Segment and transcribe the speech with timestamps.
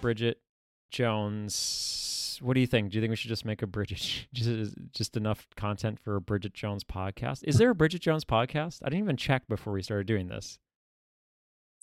[0.00, 0.38] Bridget
[0.90, 2.38] Jones.
[2.42, 2.90] What do you think?
[2.90, 6.20] Do you think we should just make a Bridget just just enough content for a
[6.20, 7.40] Bridget Jones podcast?
[7.44, 8.80] Is there a Bridget Jones podcast?
[8.82, 10.58] I didn't even check before we started doing this.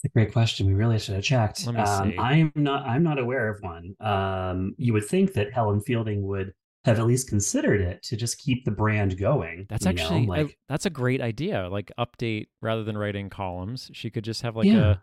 [0.03, 0.67] It's a great question.
[0.67, 1.67] We really should have checked.
[1.67, 1.75] Um,
[2.11, 2.17] see.
[2.17, 2.85] I'm not.
[2.85, 3.95] I'm not aware of one.
[3.99, 6.53] Um, you would think that Helen Fielding would
[6.85, 9.65] have at least considered it to just keep the brand going.
[9.69, 11.67] That's you know, actually I- that's a great idea.
[11.69, 14.91] Like update rather than writing columns, she could just have like Yeah.
[14.91, 14.97] a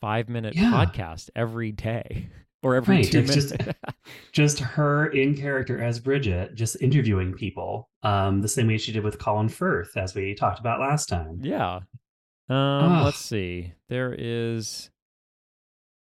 [0.00, 0.70] five minute Yeah.
[0.72, 2.28] podcast every day
[2.62, 3.52] or every Right, two it's minutes.
[3.52, 3.78] just-
[4.32, 9.02] just her in character as Bridget, just interviewing people, um, the same way she did
[9.04, 11.38] with Colin Firth, as we talked about last time.
[11.42, 11.80] yeah.
[12.48, 13.74] Um, let's see.
[13.88, 14.90] There is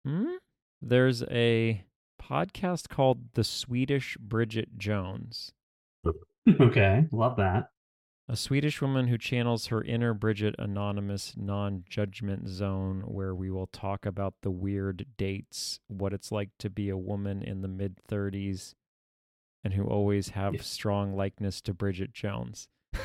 [0.05, 0.31] hmm?
[0.81, 1.83] There's a
[2.21, 5.51] podcast called The Swedish Bridget Jones.
[6.59, 7.69] okay, love that.
[8.29, 13.67] A Swedish woman who channels her inner Bridget anonymous non judgment zone, where we will
[13.67, 17.97] talk about the weird dates, what it's like to be a woman in the mid
[18.09, 18.75] 30s,
[19.63, 20.61] and who always have Yeah.
[20.61, 22.69] strong likeness to Bridget Jones.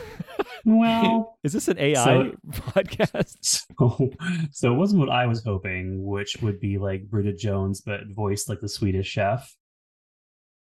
[0.64, 3.36] Well, Is this an AI So- podcast?
[3.42, 4.10] so
[4.50, 8.48] so it wasn't what I was hoping, which would be like Bridget Jones, but voiced
[8.48, 9.56] like the Swedish chef.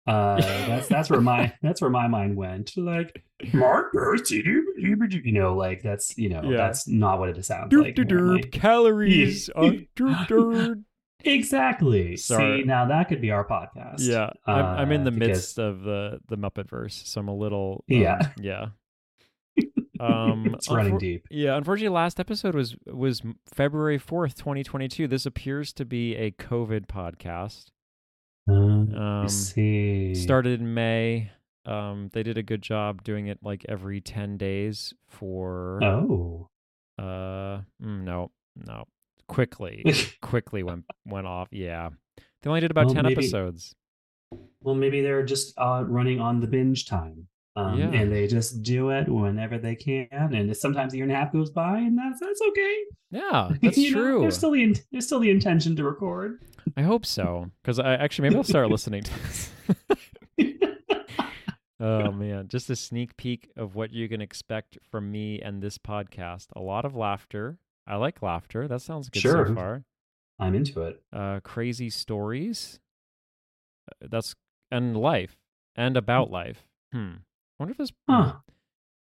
[0.07, 2.77] Uh, that's that's where my that's where my mind went.
[2.77, 6.57] Like Mark, you know, like that's you know Yeah.
[6.57, 7.95] that's not what it sounds Derp, like.
[7.95, 9.51] derp, calories.
[9.57, 9.61] uh,
[9.97, 10.85] derp, derp.
[11.23, 12.17] Exactly.
[12.17, 12.63] Sorry.
[12.63, 13.97] See, now that could be our podcast.
[13.99, 17.29] Yeah, I'm, I'm in Uh, the because- midst of the the Muppet verse, so I'm
[17.29, 18.21] a little um, Yeah.
[18.41, 18.67] yeah.
[20.01, 21.27] Um, it's running unfor- deep.
[21.31, 23.21] Yeah, unfortunately, last episode was was
[23.55, 25.07] February fourth, twenty twenty two.
[25.07, 27.67] This appears to be a COVID podcast.
[28.51, 30.15] Um, Um, see.
[30.15, 31.31] started in May.
[31.67, 35.83] Um, they did a good job doing it like every ten days for.
[35.85, 36.49] Oh.
[36.99, 38.85] Uh, mm, no, no,
[39.29, 39.85] quickly,
[40.23, 41.49] quickly went went off.
[41.51, 41.91] Yeah,
[42.43, 43.75] they only did about Well, ten maybe- episodes.
[44.63, 47.27] Well, maybe they're just uh, running on the binge time.
[47.69, 47.91] Um, Yeah.
[47.91, 50.09] And they just do it whenever they can.
[50.13, 52.77] And sometimes a year and a half goes by, and that's that's okay.
[53.11, 54.21] Yeah, that's You know, true.
[54.23, 56.41] There's still the in- there's still the intention to record.
[56.77, 59.51] I hope so, because I actually maybe I'll start listening to this.
[61.81, 65.79] oh man, just a sneak peek of what you can expect from me and this
[65.79, 66.47] podcast.
[66.55, 67.59] A lot of laughter.
[67.87, 68.69] I like laughter.
[68.69, 69.47] That sounds good Sure.
[69.47, 69.85] so far.
[70.39, 71.03] I'm into it.
[71.13, 72.79] Uh, crazy stories.
[73.91, 74.35] Uh, That's
[74.71, 75.37] and life
[75.75, 76.65] and about life.
[76.93, 77.15] Hmm.
[77.61, 78.37] I wonder if this Huh.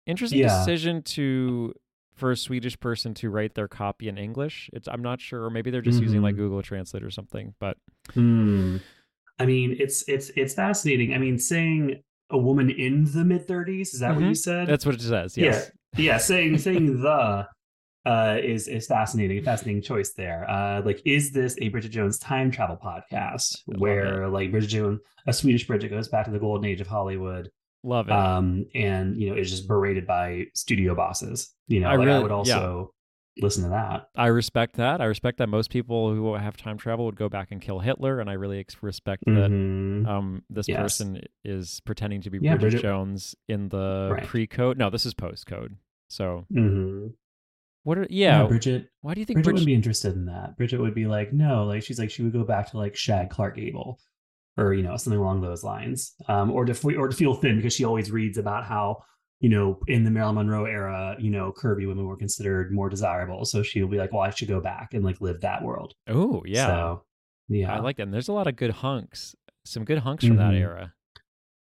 [0.06, 0.58] interesting Yeah.
[0.60, 1.74] decision to
[2.14, 4.70] for a Swedish person to write their copy in English.
[4.74, 6.40] It's I'm not sure, or maybe they're just using like Mhm.
[6.40, 7.56] Google Translate or something.
[7.60, 7.78] But
[8.14, 8.78] Hmm.
[9.40, 11.14] I mean, it's it's it's fascinating.
[11.14, 14.30] I mean, saying a woman in the mid 30s is that what Mhm.
[14.30, 14.68] you said?
[14.68, 15.38] that's what it says.
[15.38, 15.72] Yes.
[15.98, 16.18] Yeah, yeah.
[16.18, 17.48] Saying saying the
[18.06, 19.38] uh, is is fascinating.
[19.38, 20.50] A fascinating choice there.
[20.50, 25.32] Uh, like, is this a Bridget Jones time travel podcast where like Bridget Jones, a
[25.34, 27.50] Swedish Bridget, goes back to the golden age of Hollywood,
[27.84, 28.12] Love it.
[28.14, 31.54] um, and you know it's just berated by studio bosses.
[31.68, 32.94] You know, I like, I would also
[33.42, 34.10] listen to that.
[34.16, 35.02] I respect that.
[35.02, 38.20] I respect that most people who have time travel would go back and kill Hitler,
[38.20, 40.06] and I really respect that Mhm.
[40.08, 40.80] um, this Yes.
[40.80, 44.24] person is pretending to be Yeah, Bridget, Bridget- Jones in the Right.
[44.26, 44.78] pre-code.
[44.78, 45.78] No, this is post-code.
[46.10, 47.14] So Mhm.
[47.84, 47.98] what?
[47.98, 48.46] Are, yeah.
[48.48, 48.90] Bridget.
[49.02, 49.62] why do you think Bridget Bridget?
[49.62, 50.58] would be interested in that.
[50.58, 53.30] Bridget would be like, no, like she's like she would go back to like Shag
[53.30, 53.98] Clark Gable,
[54.58, 57.56] or you know something along those lines, um, or to f- or to feel thin
[57.58, 58.98] because she always reads about how
[59.40, 63.46] you know in the Marilyn Monroe era, you know, curvy women were considered more desirable.
[63.46, 65.94] So she'll be like, well, I should go back and like live that world.
[66.08, 67.04] oh yeah, So,
[67.50, 68.04] yeah, I like that.
[68.04, 69.36] And there's a lot of good hunks.
[69.66, 70.60] Some good hunks from that Mhm.
[70.60, 70.94] era.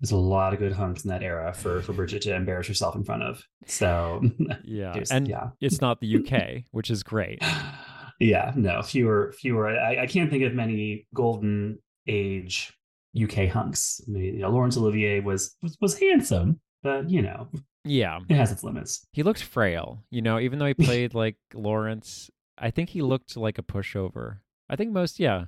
[0.01, 2.97] there's a lot of good hunks in that era for for Bridget to embarrass herself
[2.97, 3.45] in front of.
[3.67, 4.23] So
[4.65, 5.51] Yeah, and yeah.
[5.61, 7.39] it's not the UK, which is great.
[8.21, 9.69] yeah, no, fewer, fewer.
[9.69, 12.73] I, I can't think of many golden age
[13.21, 14.01] UK hunks.
[14.07, 17.49] I mean, you know, Laurence Olivier was, was was handsome, but you know,
[17.85, 19.07] Yeah, it has its limits.
[19.13, 20.03] he looked frail.
[20.11, 24.39] You know, even though he played like Lawrence, I think he looked like a pushover.
[24.71, 25.45] I think most, yeah.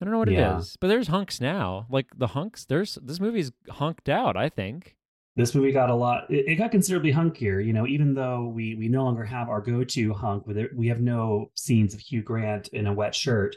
[0.00, 0.58] I don't know what it Yeah.
[0.58, 1.86] is, but there's hunks now.
[1.90, 4.36] Like the hunks, there's this movie's hunked out.
[4.36, 4.96] I think.
[5.36, 6.28] This movie got a lot.
[6.30, 7.64] It, it got considerably hunkier.
[7.64, 10.74] You know, even though we we no longer have our go to hunk with it,
[10.74, 13.54] we have no scenes of Hugh Grant in a wet shirt.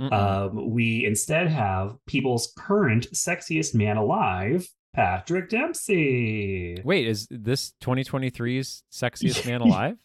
[0.00, 6.80] Um, we instead have people's current sexiest man alive, Patrick Dempsey.
[6.84, 9.96] Wait, is this 2023's sexiest man alive?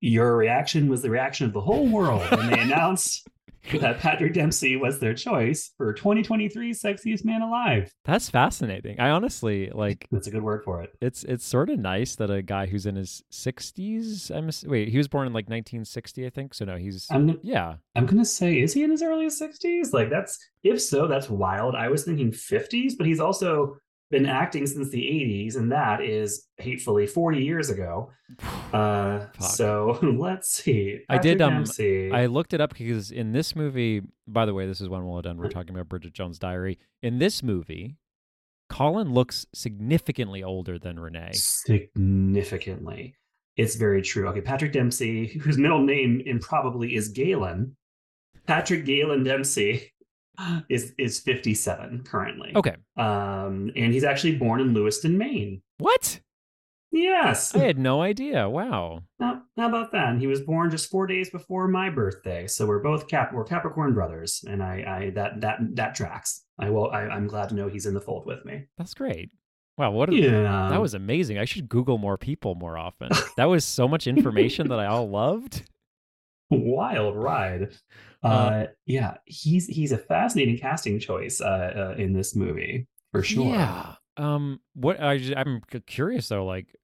[0.00, 3.28] Your reaction was the reaction of the whole world when they announced
[3.80, 7.92] that Patrick Dempsey was their choice for 2023 Sexiest Man Alive.
[8.04, 8.98] That's fascinating.
[8.98, 10.06] I honestly like.
[10.10, 10.90] That's a good word for it.
[11.00, 14.30] It's it's sort of nice that a guy who's in his 60s.
[14.30, 14.88] I'm wait.
[14.88, 16.54] He was born in like 1960, I think.
[16.54, 17.74] So no, he's I'm yeah.
[17.94, 19.92] I'm gonna say, is he in his early 60s?
[19.92, 21.74] Like that's if so, that's wild.
[21.74, 23.76] I was thinking 50s, but he's also
[24.10, 28.10] been acting since the 80s, and that is hatefully 40 years ago.
[28.70, 31.00] Uh, so let's see.
[31.08, 31.42] Patrick I did.
[31.42, 32.12] Um, Dempsey.
[32.12, 35.22] I looked it up because in this movie, by the way, this is when we're
[35.22, 35.38] done.
[35.38, 36.78] We're talking about Bridget Jones' Diary.
[37.02, 37.96] In this movie,
[38.68, 41.32] Colin looks significantly older than Renee.
[41.32, 43.16] Significantly.
[43.56, 44.28] It's very true.
[44.28, 47.76] Okay, Patrick Dempsey, whose middle name improbably is Galen.
[48.46, 49.92] Patrick Galen Dempsey
[50.68, 52.52] is is 57 currently.
[52.54, 52.76] Okay.
[52.96, 55.62] Um, and he's actually born in Lewiston, Maine.
[55.78, 56.20] What?
[56.92, 57.54] Yes.
[57.54, 58.48] I had no idea.
[58.48, 59.02] Wow.
[59.20, 60.08] How, how about that?
[60.08, 62.48] And he was born just four days before my birthday.
[62.48, 64.44] So we're both Cap we're Capricorn brothers.
[64.48, 66.44] And I I that that that tracks.
[66.58, 68.66] I will I, I'm glad to know he's in the fold with me.
[68.76, 69.30] That's great.
[69.78, 70.68] Wow, what a, yeah.
[70.70, 71.38] that was amazing.
[71.38, 73.08] I should Google more people more often.
[73.38, 75.62] that was so much information that I all loved.
[76.50, 77.70] Wild ride.
[78.22, 83.22] Uh, uh, yeah, he's he's a fascinating casting choice uh, uh, in this movie for
[83.22, 83.54] sure.
[83.54, 83.94] Yeah.
[84.16, 84.60] Um.
[84.74, 86.74] What I just, I'm curious though, like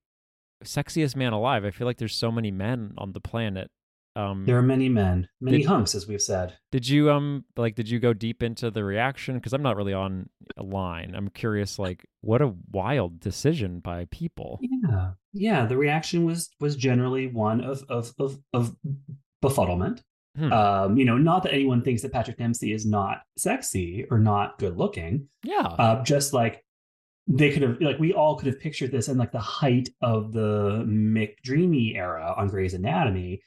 [0.64, 1.64] sexiest man alive.
[1.64, 3.70] I feel like there's so many men on the planet.
[4.16, 6.56] Um, there are many men, many did, hunks, as we've said.
[6.72, 9.34] Did you um like did you go deep into the reaction?
[9.34, 11.12] Because I'm not really on a line.
[11.14, 14.58] I'm curious, like what a wild decision by people.
[14.62, 15.66] Yeah, yeah.
[15.66, 18.74] The reaction was was generally one of of of, of
[19.44, 20.00] befuddlement.
[20.36, 20.52] Hmm.
[20.52, 24.58] Um, you know, not that anyone thinks that Patrick Dempsey is not sexy or not
[24.58, 25.28] good looking.
[25.42, 25.62] Yeah.
[25.62, 26.64] Uh, just like
[27.26, 30.32] they could have, like, we all could have pictured this in like the height of
[30.32, 33.40] the McDreamy era on Grey's Anatomy,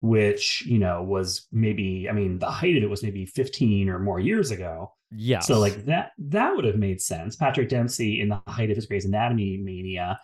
[0.00, 3.98] which, you know, was maybe, I mean, the height of it was maybe 15 or
[3.98, 4.92] more years ago.
[5.10, 5.40] Yeah.
[5.40, 7.36] So, like, that, that would have made sense.
[7.36, 10.18] Patrick Dempsey in the height of his Grey's Anatomy mania.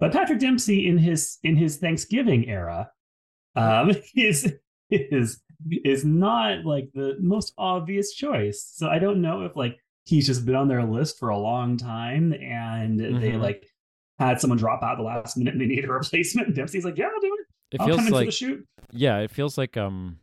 [0.00, 2.90] But Patrick Dempsey in his in his Thanksgiving era
[3.56, 4.52] um, is
[4.90, 5.40] is
[5.84, 8.70] is not like the most obvious choice.
[8.74, 11.76] So I don't know if like he's just been on their list for a long
[11.76, 13.20] time and mm-hmm.
[13.20, 13.66] they like
[14.18, 16.54] had someone drop out the last minute and they need a replacement.
[16.54, 17.46] Dempsey's like, yeah, I'll do it.
[17.74, 18.66] It I'll feels like the shoot.
[18.92, 20.18] Yeah, it feels like um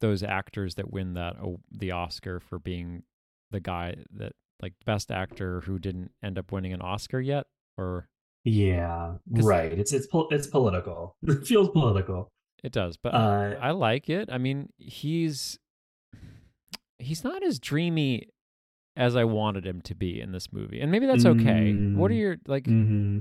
[0.00, 3.02] those actors that win that oh, the Oscar for being
[3.50, 4.32] the guy that
[4.62, 7.46] like best actor who didn't end up winning an Oscar yet,
[7.76, 8.08] or
[8.44, 9.72] yeah, right.
[9.72, 11.16] It's it's it's political.
[11.26, 12.30] It feels political.
[12.62, 14.28] It does, but uh, I like it.
[14.30, 15.58] I mean, he's
[16.98, 18.28] he's not as dreamy
[18.96, 21.74] as I wanted him to be in this movie, and maybe that's okay.
[21.74, 22.64] Mm, what are mm, your like?
[22.64, 23.18] Mm-hmm.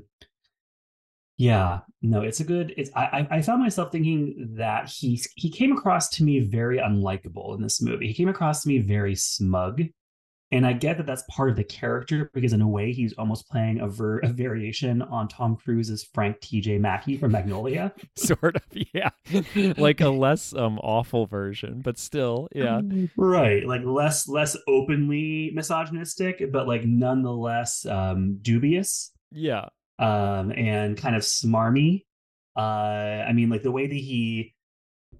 [1.37, 2.73] Yeah, no, it's a good.
[2.77, 7.55] It's I I found myself thinking that he he came across to me very unlikable
[7.55, 8.07] in this movie.
[8.07, 9.81] He came across to me very smug
[10.51, 13.49] and I get that that's part of the character because, in a way, he's almost
[13.49, 16.77] playing a, ver- a variation on Tom Cruise's Frank T.J.
[16.77, 17.93] Mackey from Magnolia.
[18.15, 18.61] sort of,
[18.93, 19.09] yeah,
[19.77, 22.81] like a less um awful version, but still, yeah,
[23.17, 29.11] right, like less less openly misogynistic, but like nonetheless um dubious.
[29.31, 29.69] Yeah,
[29.99, 32.05] um, and kind of smarmy.
[32.55, 34.53] Uh, I mean, like the way that he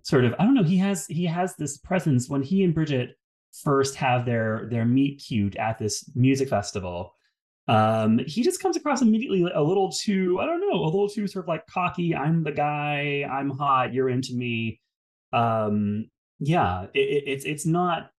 [0.04, 3.18] sort of, I don't know, he has he has this presence when he and Bridget
[3.64, 7.16] first have their their meet cute at this music festival
[7.68, 11.28] um he just comes across immediately a little too i don't know a little too
[11.28, 14.80] sort of like cocky i'm the guy i'm hot you're into me.
[15.34, 16.10] Um
[16.40, 18.12] yeah it, it's it's not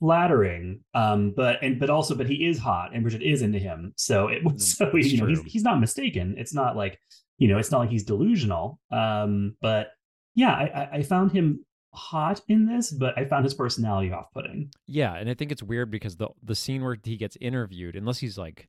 [0.00, 3.92] flattering um but and but also but he is hot and bridget is into him.
[3.96, 6.34] So it was mm, so you know he's, he's not mistaken.
[6.36, 6.98] It's not like
[7.38, 9.88] you know it's not like he's delusional um but
[10.34, 14.70] yeah i i found him hot in this, but I found his personality off putting.
[14.86, 18.18] Yeah, and I think it's weird because the the scene where he gets interviewed, unless
[18.18, 18.68] he's like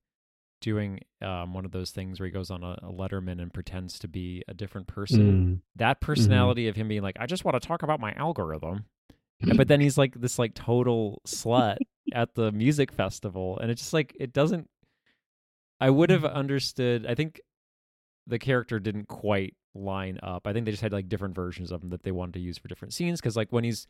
[0.61, 3.99] doing um, one of those things where he goes on a, a Letterman and pretends
[3.99, 5.61] to be a different person, mm.
[5.75, 6.05] that mm-hmm.
[6.05, 6.69] personality mm-hmm.
[6.69, 8.85] of him being like, I just want to talk about my algorithm.
[9.57, 11.77] but then he's like this like total slut
[12.13, 14.69] at the music festival and it's just like it doesn't
[15.79, 17.41] I would have understood I think
[18.27, 20.47] the character didn't quite line up.
[20.47, 22.57] I think they just had like different versions of him that they wanted to use
[22.57, 23.87] for different scenes because like when he's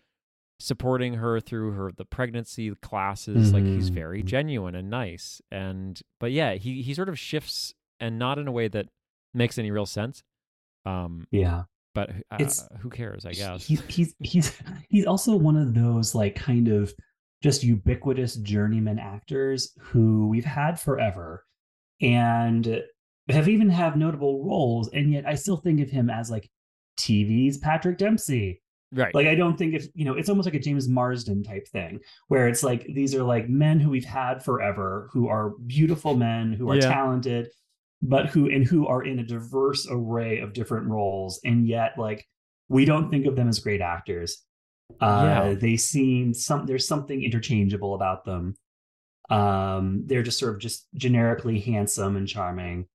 [0.59, 3.55] supporting her through her the pregnancy classes mm-hmm.
[3.55, 3.95] like he's mm-hmm.
[3.95, 8.47] very genuine and nice and but yeah he he sort of shifts and not in
[8.47, 8.87] a way that
[9.33, 10.23] makes any real sense
[10.85, 11.63] um yeah
[11.93, 16.15] but uh, it's, who cares i guess he's he's he's he's also one of those
[16.15, 16.93] like kind of
[17.43, 21.43] just ubiquitous journeyman actors who we've had forever
[22.01, 22.81] and
[23.29, 26.49] have even have notable roles, and yet I still think of him as like
[26.97, 28.61] TV's Patrick Dempsey.
[28.93, 29.13] Right.
[29.13, 31.99] Like I don't think if you know, it's almost like a James Marsden type thing
[32.27, 36.53] where it's like these are like men who we've had forever, who are beautiful men,
[36.53, 36.93] who are Yeah.
[36.93, 37.49] talented,
[38.01, 42.25] but who and who are in a diverse array of different roles, and yet like
[42.69, 44.43] we don't think of them as great actors.
[45.01, 45.53] Uh, Yeah.
[45.55, 48.53] they seem some there's something interchangeable about them.
[49.29, 52.85] Um, they're just sort of just generically handsome and charming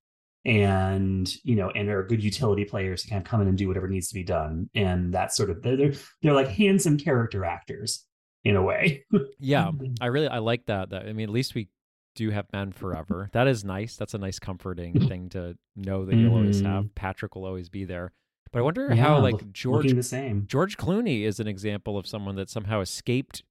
[0.44, 3.68] and you know and are good utility players to kind of come in and do
[3.68, 5.92] whatever needs to be done and that sort of they're they're,
[6.22, 8.06] they're like handsome character actors
[8.44, 9.04] in a way
[9.38, 9.70] yeah.
[10.00, 10.90] I really I like that.
[10.90, 11.68] That I mean, at least we
[12.14, 13.30] do have men forever.
[13.32, 13.96] That is nice.
[13.96, 16.94] That's a nice comforting thing to know that you'll always have.
[16.94, 18.12] Patrick will always be there.
[18.52, 18.96] But I wonder Mm-hmm.
[18.96, 22.80] Yeah, how like George the same George Clooney is an example of someone that somehow
[22.80, 23.44] escaped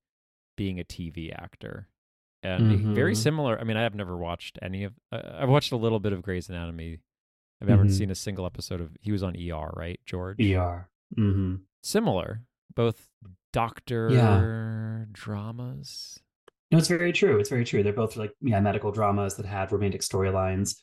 [0.57, 1.87] being a TV actor.
[2.43, 3.59] And he- very similar.
[3.59, 4.93] I mean, I have never watched any of.
[5.11, 6.99] Uh, I've watched a little bit of Grey's Anatomy.
[7.61, 7.91] I've never Mhm.
[7.91, 8.95] seen a single episode of.
[9.01, 10.39] He was on ER, right, George?
[10.41, 12.41] er hmm Similar,
[12.75, 13.09] both
[13.51, 15.05] doctor yeah.
[15.11, 16.19] dramas.
[16.71, 19.71] no it's very true it's very true they're both like yeah medical dramas that had
[19.71, 20.75] romantic storylines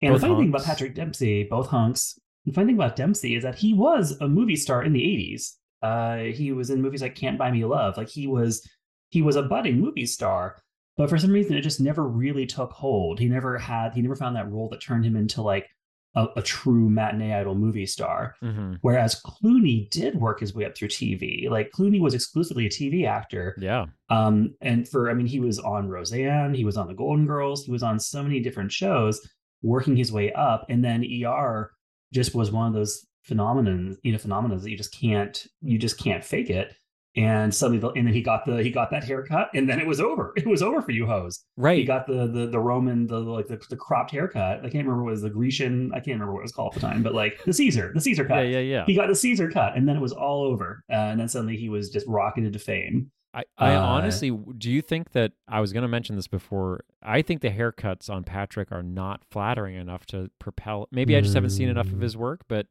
[0.00, 3.34] and Both the funny thing about patrick dempsey both hunks the funny thing about dempsey
[3.34, 7.02] is that he was a movie star in the 80s uh he was in movies
[7.02, 8.66] like can't buy me love like he was
[9.10, 10.56] he was a budding movie star
[10.96, 13.18] but for some reason it just never really took hold.
[13.18, 15.68] He never had he never found that role that turned him into like
[16.14, 18.34] a, a true matinee idol movie star.
[18.40, 22.70] Hmm whereas clooney did work his way up through tv like clooney was exclusively a
[22.70, 23.56] tv actor.
[23.58, 27.26] Yeah, um and for i mean he was on roseanne he was on the golden
[27.26, 29.20] girls he was on so many different shows
[29.62, 30.66] working his way up.
[30.68, 31.72] And then er
[32.12, 35.98] just was one of those phenomenon you know phenomena that you just can't you just
[35.98, 36.74] can't fake it
[37.16, 39.86] and suddenly the, and then he got the he got that haircut and then it
[39.86, 43.06] was over it was over for you hoes right he got the the the roman
[43.06, 45.96] the like the, the cropped haircut i can't remember what it was the grecian i
[45.96, 48.24] can't remember what it was called at the time but like the caesar the caesar
[48.24, 48.84] cut yeah, yeah, yeah.
[48.86, 51.56] he got the caesar cut and then it was all over uh, and then suddenly
[51.56, 55.60] he was just rocketed to fame I, I Uh, honestly, do you think that I
[55.60, 56.84] was going to mention this before?
[57.02, 60.88] I think the haircuts on Patrick are not flattering enough to propel.
[60.90, 62.02] Maybe I just haven't seen enough of Mm.
[62.02, 62.66] his work, but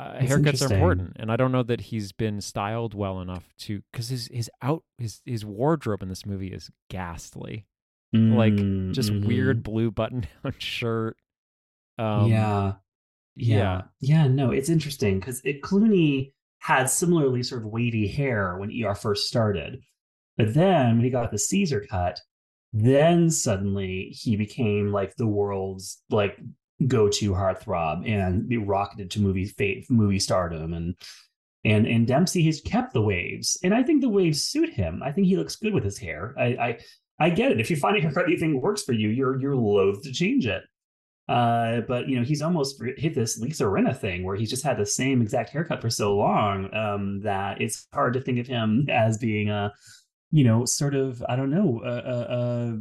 [0.00, 3.82] uh, haircuts are important, and I don't know that he's been styled well enough to
[3.92, 7.66] because his his out his his wardrobe in this movie is ghastly,
[8.12, 9.24] Like, Mm, just mhm.
[9.26, 11.16] weird blue button down shirt.
[11.98, 12.74] Um, yeah,
[13.36, 14.26] yeah, yeah.
[14.26, 19.28] No, it's interesting because it Clooney had similarly sort of wavy hair when ER first
[19.28, 19.80] started,
[20.36, 22.20] but then when he got the Caesar cut,
[22.72, 26.38] then suddenly he became like the world's like
[26.86, 30.94] go-to heartthrob and be rocketed to movie fa- movie stardom and
[31.64, 35.02] and and Dempsey has kept the waves and I think the waves suit him.
[35.02, 36.34] I think he looks good with his hair.
[36.38, 36.78] I I,
[37.18, 37.60] I get it.
[37.60, 40.46] If you find a haircut you think works for you, you're you're loath to change
[40.46, 40.62] it.
[41.30, 44.76] Uh, but you know he's almost hit this Lisa Rinna thing where he's just had
[44.76, 48.86] the same exact haircut for so long um, that it's hard to think of him
[48.90, 49.72] as being a,
[50.32, 52.72] you know, sort of I don't know, uh, uh, uh,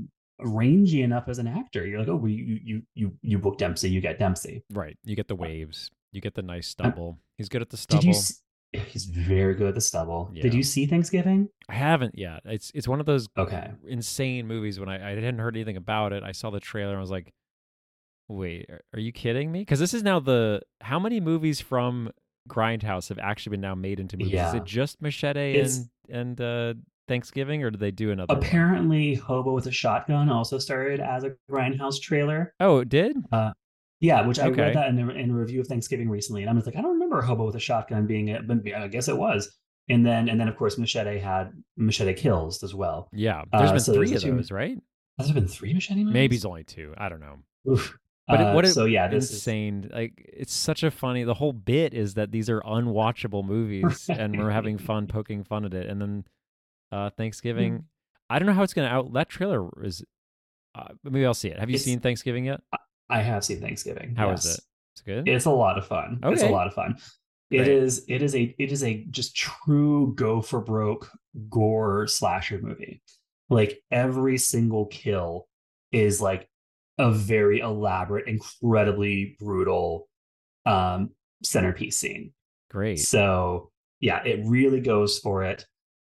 [0.42, 1.86] rangy enough as an actor.
[1.86, 4.64] You're like, oh, well, you you you you book Dempsey, you get Dempsey.
[4.72, 4.98] right.
[5.04, 5.90] You get the waves.
[6.12, 7.20] You get the nice Uh, stubble.
[7.38, 8.02] He's good at the stubble.
[8.02, 8.14] Did you?
[8.14, 8.42] s-
[8.72, 10.30] He's very good at the stubble.
[10.32, 10.44] Yeah.
[10.44, 11.50] Did you see Thanksgiving?
[11.68, 12.42] I haven't yet.
[12.46, 13.72] It's it's one of those Okay.
[13.88, 16.22] insane movies when I, I hadn't heard anything about it.
[16.24, 17.34] I saw the trailer and I was like,
[18.28, 19.62] wait, are, you kidding me?
[19.62, 22.12] Because this is now the how many movies from
[22.48, 24.40] Grindhouse have actually been now made into movies?
[24.40, 25.78] Is it just Machete It's-
[26.10, 26.74] and and uh,
[27.10, 28.34] Thanksgiving, or did they do another?
[28.34, 28.42] one?
[28.44, 32.54] Apparently, Hobo with a Shotgun also started as a Grindhouse trailer.
[32.62, 33.18] Oh, it did.
[34.02, 34.62] Yeah, which I Okay.
[34.62, 36.82] read that in a, in a review of Thanksgiving recently, and I'm just like, I
[36.82, 39.54] don't remember Hobo with a Shotgun being it, but I guess it was.
[39.90, 43.10] And then, and then of course, Machete had Machete Kills as well.
[43.12, 44.78] Yeah, there's Uh, been so three there's of two- those, right?
[45.18, 46.14] Has there been three Machete movies?
[46.14, 46.94] Maybe it's only two.
[46.98, 47.40] I don't know.
[47.70, 47.98] Oof.
[48.28, 49.90] But it, Uh, what a so yeah, this is insane!
[49.92, 51.24] Like it's such a funny.
[51.24, 55.66] The whole bit is that these are unwatchable movies, and we're having fun poking fun
[55.66, 55.90] at it.
[55.90, 56.24] And then
[56.92, 57.86] uh, Thanksgiving,
[58.30, 59.14] I don't know how it's going to out.
[59.14, 60.04] That trailer is.
[60.76, 61.60] Uh, maybe I'll see it.
[61.60, 62.62] Have you It's- seen Thanksgiving yet?
[63.10, 64.16] I have seen Thanksgiving.
[64.16, 64.58] How is yes.
[64.60, 64.64] it?
[64.94, 65.28] It's good.
[65.28, 66.20] It's a lot of fun.
[66.24, 66.98] It's a lot of fun.
[67.50, 67.68] It Great.
[67.70, 68.06] is.
[68.08, 68.56] It is a.
[68.60, 71.10] It is a just true go for broke
[71.50, 73.02] gore slasher movie.
[73.50, 75.48] Like every single kill
[75.92, 76.48] is like
[77.00, 80.08] a very elaborate, incredibly brutal
[80.68, 81.10] um
[81.44, 82.34] centerpiece scene.
[82.70, 83.00] Great.
[83.00, 85.66] So yeah, it really goes for it.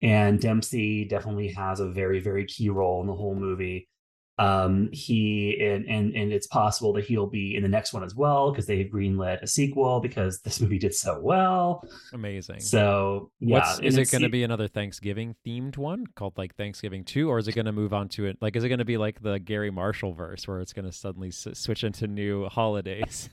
[0.05, 3.89] And Dempsey definitely has a very, very key role in the whole movie.
[4.37, 8.15] Um, he and and and it's possible that he'll be in the next one as
[8.17, 11.89] well because they've greenlit a sequel because this movie did so well.
[12.13, 12.61] Amazing.
[12.61, 17.05] So yeah, What's is it going to be another Thanksgiving themed one called like Thanksgiving
[17.05, 18.37] Two, or is it going to move on to it?
[18.43, 20.93] Like, is it going to be like the Garry Marshall verse where it's going to
[20.93, 23.31] suddenly s- switch into new holidays?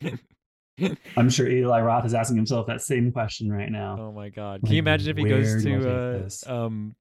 [1.16, 3.96] I'm sure Eli Roth is asking himself that same question right now.
[3.98, 4.62] Oh my god!
[4.62, 6.94] Like, Can you imagine if he goes do I take to uh, um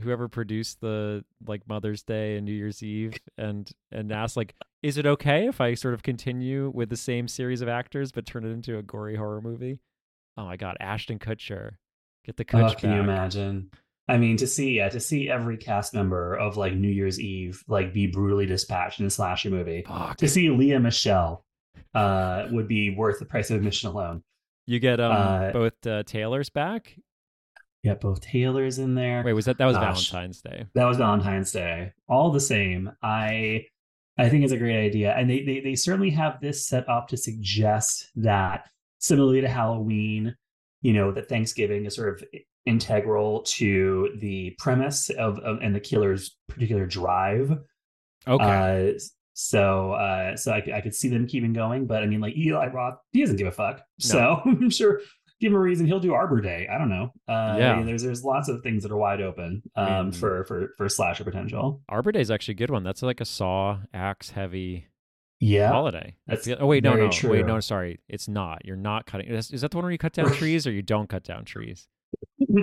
[0.00, 4.96] whoever produced the like Mother's Day and New Year's Eve and and ask like, is
[4.96, 8.44] it okay if I sort of continue with the same series of actors but turn
[8.44, 9.78] it into a gory horror movie?
[10.36, 11.72] Oh my god, Ashton Kutcher,
[12.24, 13.70] get the Oh, Kutch can you imagine?
[14.08, 17.62] I mean, to see yeah, to see every cast member of like New Year's Eve
[17.68, 19.84] like be brutally dispatched in a slasher movie.
[19.86, 20.16] Fuck.
[20.18, 21.44] To see Lea Michele
[21.94, 24.22] uh would be worth the price of admission alone.
[24.66, 26.96] You get um Uh, both uh, Taylors back.
[27.82, 29.22] Yeah, both Taylor's in there.
[29.24, 30.10] Wait, was that that was Gosh.
[30.10, 30.66] Valentine's Day?
[30.74, 31.92] That was Valentine's Day.
[32.08, 33.66] All the same, I
[34.18, 37.08] I think it's a great idea, and they they they certainly have this set up
[37.08, 40.36] to suggest that similarly to Halloween,
[40.82, 42.28] you know, that Thanksgiving is sort of
[42.66, 47.50] integral to the premise of, of and the killer's particular drive.
[48.28, 48.44] Okay.
[48.44, 48.98] Uh,
[49.42, 52.66] so uh, so I, I could see them keeping going, but I mean, like Eli
[52.68, 53.82] Roth, he doesn't give a fuck.
[53.98, 55.00] So I'm sure
[55.40, 56.68] give him a reason he'll do Arbor Day.
[56.72, 57.12] I don't know.
[57.28, 57.72] Uh, Yeah.
[57.72, 60.16] I mean, there's there's lots of things that are wide open um, Mm.
[60.16, 61.82] for for for slasher potential.
[61.88, 62.84] Arbor Day is actually a good one.
[62.84, 64.86] That's like a saw axe heavy
[65.40, 66.16] Yeah, holiday.
[66.28, 67.30] That's feel- oh wait, no, no, true.
[67.30, 68.64] wait, no, sorry, it's not.
[68.64, 69.26] You're not cutting.
[69.28, 71.44] Is, is that the one where you cut down trees or you don't cut down
[71.44, 71.88] trees?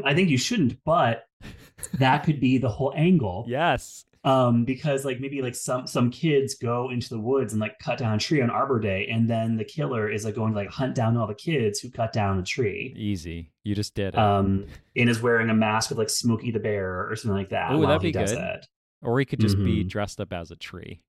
[0.06, 1.24] I think you shouldn't, but
[1.96, 3.46] that could be the whole angle.
[3.48, 4.06] Yes.
[4.26, 7.98] Um because like maybe like some some kids go into the woods and like cut
[7.98, 10.68] down a tree on arbor day and then the killer is like going to like
[10.70, 13.50] hunt down all the kids who cut down the tree Easy.
[13.64, 14.20] You just did it.
[14.20, 14.66] um
[14.98, 17.82] and is wearing a mask with like smokey the bear or something like that Ooh,
[17.86, 18.30] that'd be good.
[18.30, 18.66] it
[19.02, 19.90] or he could just be mhm.
[19.90, 21.02] dressed up as a tree.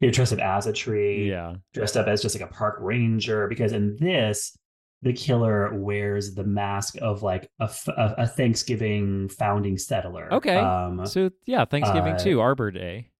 [0.00, 1.54] you're dressed up as a tree Yeah.
[1.74, 4.58] dressed up as just like a park ranger because in this
[5.02, 10.56] the killer wears the mask of like a a thanksgiving founding settler Okay.
[10.56, 13.10] um So yeah, Thanksgiving uh, too, Arbor Day.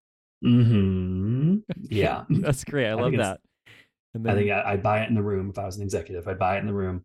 [0.44, 1.62] mhm.
[1.90, 2.86] yeah That's great.
[2.86, 3.40] I, I love that.
[4.14, 6.26] And I think I, I'd buy it in the room if I was an executive.
[6.26, 7.04] I'd buy it in the room.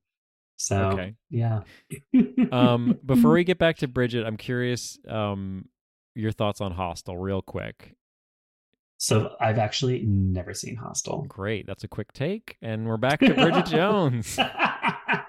[0.56, 1.16] So Okay.
[1.30, 1.62] yeah.
[2.52, 5.68] um, before we get back to Bridget, I'm curious um,
[6.16, 7.96] your thoughts on Hostel, real quick.
[8.98, 11.26] so I've actually never seen Hostel.
[11.28, 14.40] Great, that's a quick take, and we're back to Bridget Jones.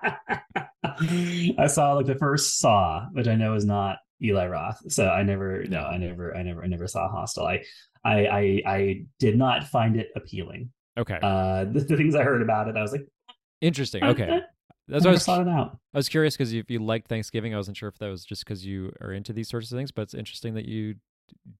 [1.58, 4.80] I saw like the first Saw, which I know is not Eli Roth.
[4.88, 7.46] So I never, no, I never, I never, I never saw Hostel.
[7.46, 7.62] I,
[8.04, 10.70] I, I, I did not find it appealing.
[10.96, 13.06] Okay, Uh, the, the things I heard about it, I was like,
[13.60, 14.04] interesting.
[14.04, 14.40] Okay,
[14.86, 15.48] that's never what I was.
[15.48, 15.78] out.
[15.92, 18.44] I was curious because if you liked Thanksgiving, I wasn't sure if that was just
[18.44, 19.90] because you are into these sorts of things.
[19.90, 20.94] But it's interesting that you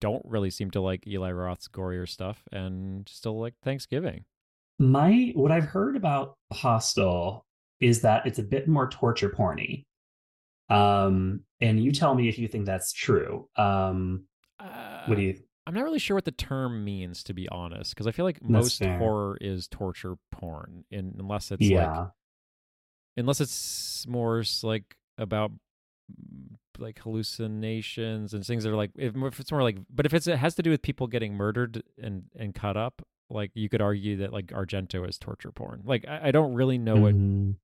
[0.01, 4.25] don't really seem to like Eli Roth's gorier stuff and still like Thanksgiving.
[4.79, 7.45] My what I've heard about Hostel
[7.81, 9.85] is that it's a bit more torture porny.
[10.71, 13.49] Um, and you tell me if you think that's true.
[13.57, 14.25] Um,
[14.59, 15.35] Uh, what do you?
[15.67, 18.43] I'm not really sure what the term means, to be honest, because I feel like
[18.43, 22.09] most horror is torture porn, in, unless it's like
[23.17, 25.53] unless it's more like about
[26.11, 30.13] mm, like hallucinations and things that are like if, if it's more like but if
[30.15, 33.69] it's it has to do with people getting murdered and and cut up like you
[33.69, 37.15] could argue that like argento is torture porn like i, I don't really know what
[37.15, 37.57] Mhm.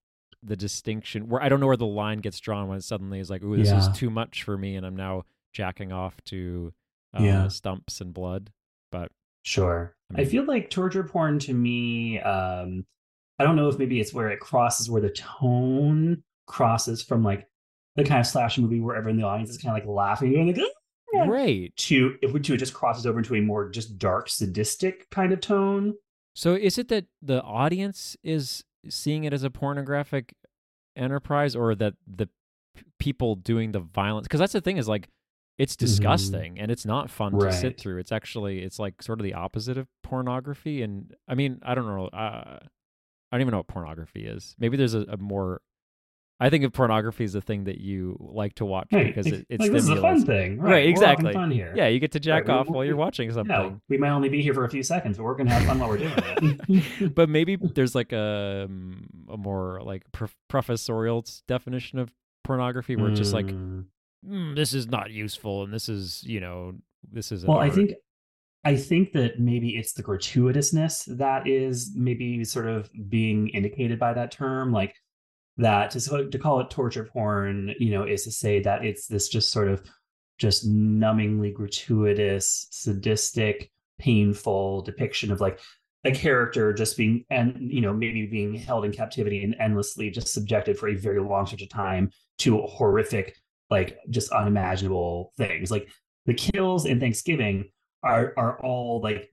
[0.42, 3.28] The distinction where i don't know where the line gets drawn when it suddenly is
[3.30, 3.78] like ooh this Yeah.
[3.78, 6.72] is too much for me and i'm now jacking off to
[7.12, 7.48] uh, Yeah.
[7.48, 8.50] stumps and blood
[8.90, 9.10] but
[9.42, 9.94] Sure.
[10.16, 12.84] I I, feel like torture porn to me, um,
[13.38, 17.48] I don't know if maybe it's where it crosses where the tone crosses from like
[17.96, 20.36] the kind of slasher movie where everyone in the audience is kind of like laughing
[20.36, 20.58] and like,
[21.16, 24.28] "Ah!" right to if we to it just crosses over into a more just dark
[24.28, 25.94] sadistic kind of tone.
[26.34, 30.34] So is it that the audience is seeing it as a pornographic
[30.96, 32.26] enterprise or that the
[32.74, 35.08] p- people doing the violence because that's the thing is like
[35.58, 37.98] it's disgusting and it's not fun to sit through.
[37.98, 41.86] It's actually it's like sort of the opposite of pornography and i mean i don't
[41.86, 44.54] know uh, i don't even know what pornography is.
[44.58, 45.60] Maybe there's a, a more
[46.40, 49.46] i think of pornography as a thing that you like to watch Hey, because it,
[49.48, 51.32] it like, this is a fun thing, Right, We're exactly.
[51.32, 51.72] fun here.
[51.76, 54.28] yeah you get to jack we- off while you're watching something No, we might only
[54.28, 57.14] be here for a few seconds, but we're gonna have fun while we're doing it.
[57.14, 62.12] but maybe there's like a um, a more like prof- professorial definition of
[62.44, 63.84] pornography where it's just like Mm.
[64.28, 66.72] mm, this is not useful and this is you know
[67.12, 67.92] this is well i think
[68.64, 74.12] i think that maybe it's the gratuitousness that is maybe sort of being indicated by
[74.12, 74.94] that term like
[75.60, 79.28] that to, to call it torture porn you know is to say that it's this
[79.28, 79.82] just sort of
[80.38, 85.60] just numbingly gratuitous sadistic painful depiction of like
[86.04, 90.32] a character just being and you know maybe being held in captivity and endlessly just
[90.32, 93.36] subjected for a very long stretch of time to horrific
[93.70, 95.70] like just unimaginable things.
[95.70, 95.88] Like
[96.26, 97.70] the kills in Thanksgiving
[98.02, 99.32] are are all like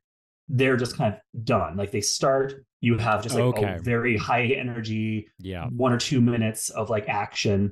[0.49, 1.75] they're just kind of done.
[1.77, 3.75] Like they start, you have just like Okay.
[3.75, 5.65] a very high energy Yeah.
[5.67, 7.71] one or two minutes of like action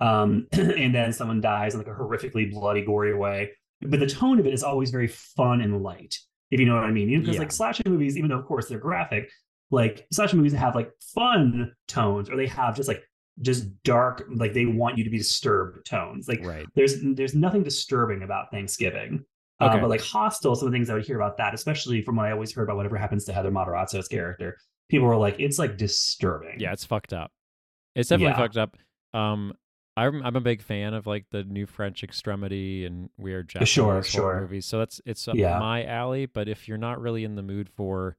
[0.00, 4.40] um and then someone dies in like a horrifically bloody gory way but the tone
[4.40, 6.18] of it is always very fun and light
[6.50, 7.40] if you know what i mean because Yeah.
[7.42, 9.30] like slasher movies even though of course they're graphic
[9.70, 13.04] like slasher movies have like fun tones or they have just like
[13.40, 16.66] just dark like they want you to be disturbed tones like Right.
[16.74, 19.24] there's there's nothing disturbing about thanksgiving
[19.60, 19.80] uh, Okay.
[19.80, 22.26] but like hostel some of the things i would hear about that especially from what
[22.26, 24.56] i always heard about whatever happens to heather Matarazzo's character
[24.90, 27.30] people were like it's like disturbing Yeah, it's fucked up.
[27.94, 28.36] It's definitely Yeah.
[28.38, 28.76] fucked up.
[29.14, 29.52] Um,
[29.96, 34.02] I'm I'm a big fan of like the new French Extremity and weird Japanese Sure,
[34.02, 34.40] sure.
[34.40, 34.66] movies.
[34.66, 35.58] So that's it's up Yeah.
[35.60, 36.26] my alley.
[36.26, 38.16] But if you're not really in the mood for,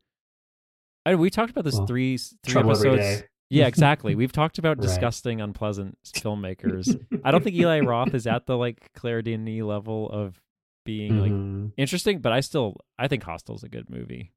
[1.06, 3.24] I, we talked about this Well, three three episodes.
[3.50, 4.15] Yeah, exactly.
[4.15, 4.88] We've talked about Right.
[4.88, 6.98] disgusting, unpleasant filmmakers.
[7.26, 10.41] I don't think Eli Roth is at the like Claire Denis level of
[10.86, 11.74] being like Mhm.
[11.78, 14.32] interesting, but I still I think Hostel's a good movie.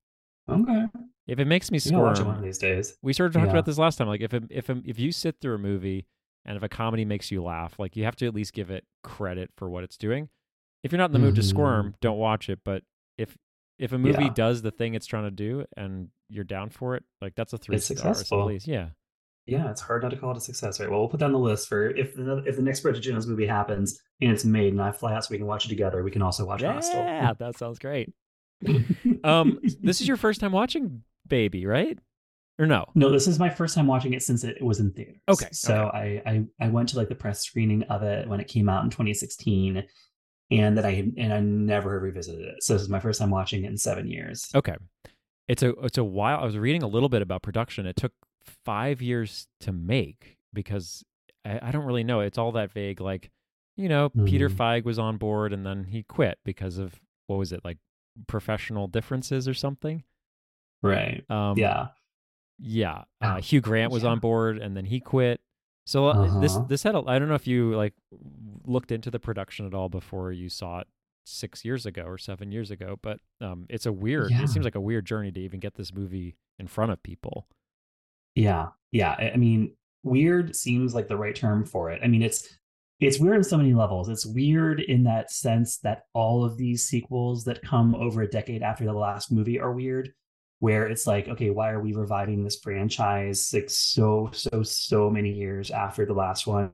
[0.48, 0.87] okay.
[1.26, 2.96] If it makes me I'm watch one squirm, of these days.
[3.02, 3.52] we sort of talked Yeah.
[3.52, 4.08] about this last time.
[4.08, 6.06] Like if it, if it- if you sit through a movie
[6.46, 8.87] and if a comedy makes you laugh, like you have to at least give it
[9.04, 10.30] credit for what it's doing.
[10.82, 11.48] If you're not in the mood to Mhm.
[11.48, 12.61] squirm, don't watch it.
[12.64, 12.82] But
[13.18, 13.37] if
[13.78, 14.30] if a movie Yeah.
[14.34, 17.58] does the thing it's trying to do and you're down for it, like that's a
[17.58, 18.40] three It's stars successful.
[18.40, 18.66] at least.
[18.66, 18.90] Yeah.
[19.48, 20.90] Yeah, it's hard not to call it a success, right?
[20.90, 23.26] Well, we'll put that on the list for if the, if the next Bridget Jones
[23.26, 26.02] movie happens and it's made and I fly out so we can watch it together.
[26.02, 27.00] We can also watch Hostel.
[27.00, 28.12] Yeah, that sounds great.
[29.24, 31.98] Um, this is your first time watching Baby, right?
[32.58, 32.87] Or no?
[32.94, 35.16] No, this is my first time watching it since it was in theaters.
[35.28, 38.48] Okay, So I, I I went to like the press screening of it when it
[38.48, 39.84] came out in 2016,
[40.50, 42.62] and then I and I never revisited it.
[42.62, 44.48] So this is my first time watching it in seven years.
[44.54, 44.74] Okay.
[45.46, 46.40] It's a it's a while.
[46.40, 47.87] I was reading a little bit about production.
[47.87, 48.12] It took
[48.64, 51.04] five years to make because
[51.44, 52.20] I, I don't really know.
[52.20, 53.00] It's all that vague.
[53.00, 53.30] Like,
[53.76, 54.56] you know, Peter Mhm.
[54.56, 57.78] Feig was on board and then he quit because of what was it like
[58.26, 60.02] professional differences or something.
[60.82, 61.24] Right.
[61.30, 61.88] Um, yeah.
[62.58, 63.04] yeah.
[63.20, 64.11] Oh, Uh, Hugh Grant was yeah.
[64.11, 65.40] on board and then he quit.
[65.87, 66.66] So uh, this Uh-huh.
[66.68, 67.94] this had a, I don't know if you like
[68.66, 70.88] looked into the production at all before you saw it
[71.24, 74.30] six years ago or seven years ago, but um, it's a weird.
[74.30, 74.42] Yeah.
[74.42, 77.46] It seems like a weird journey to even get this movie in front of people.
[78.38, 79.12] Yeah, yeah.
[79.35, 79.72] I mean,
[80.05, 82.01] weird seems like the right term for it.
[82.05, 82.48] I mean, it's
[83.01, 84.09] it's weird on so many levels.
[84.09, 88.62] It's weird in that sense that all of these sequels that come over a decade
[88.62, 90.12] after the last movie are weird,
[90.61, 95.33] where it's like, okay, why are we reviving this franchise like so so so many
[95.33, 96.72] years after the last one?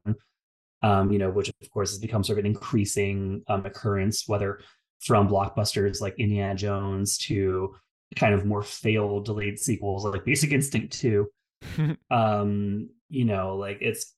[0.82, 4.60] Um, you know, which of course has become sort of an increasing um, occurrence, whether
[5.00, 7.74] from blockbusters like Indiana Jones to
[8.16, 11.26] kind of more failed delayed sequels like Basic Instinct 2
[12.10, 14.14] um you know like it's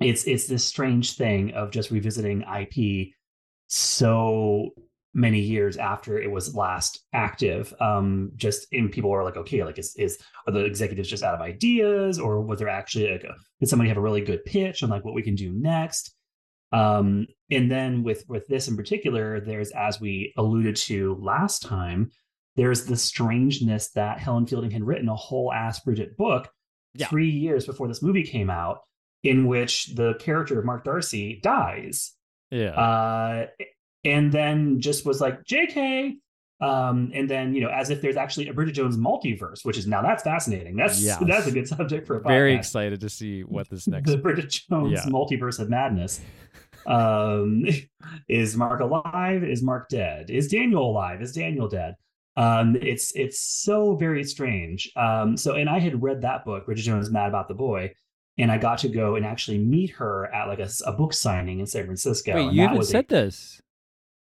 [0.00, 3.08] it's it's this strange thing of just revisiting ip
[3.68, 4.70] so
[5.12, 9.78] many years after it was last active um just and people are like okay like
[9.78, 13.34] is is are the executives just out of ideas or was there actually like a,
[13.58, 16.14] did somebody have a really good pitch on like what we can do next?
[16.72, 22.10] Um and then with with this in particular there's as we alluded to last time
[22.54, 26.48] there's the strangeness that helen fielding had written a whole ass bridget book
[26.94, 27.06] Yeah.
[27.08, 28.80] three years before this movie came out,
[29.22, 32.12] in which the character of Mark Darcy dies,
[32.50, 32.70] yeah.
[32.70, 33.46] uh,
[34.04, 36.16] and then just was like J.K.
[36.62, 39.86] Um, and then you know, as if there's actually a Bridget Jones multiverse, which is
[39.86, 40.76] now that's fascinating.
[40.76, 41.22] That's Yes.
[41.26, 44.10] that's a good subject for a Very excited to see what this next.
[44.10, 45.04] The Bridget Jones Yeah.
[45.10, 46.20] multiverse of madness.
[46.86, 47.64] Um,
[48.28, 49.42] is Mark alive?
[49.44, 50.28] Is Mark dead?
[50.30, 51.22] Is Daniel alive?
[51.22, 51.94] Is Daniel dead?
[52.36, 54.90] Um, it's it's so very strange.
[54.96, 57.92] Um, so and I had read that book, Bridget Jones Mad About the Boy,
[58.38, 61.66] and I got to go and actually meet her at like a book signing in
[61.66, 62.34] San Francisco.
[62.34, 63.60] Wait, you haven't was a- said this.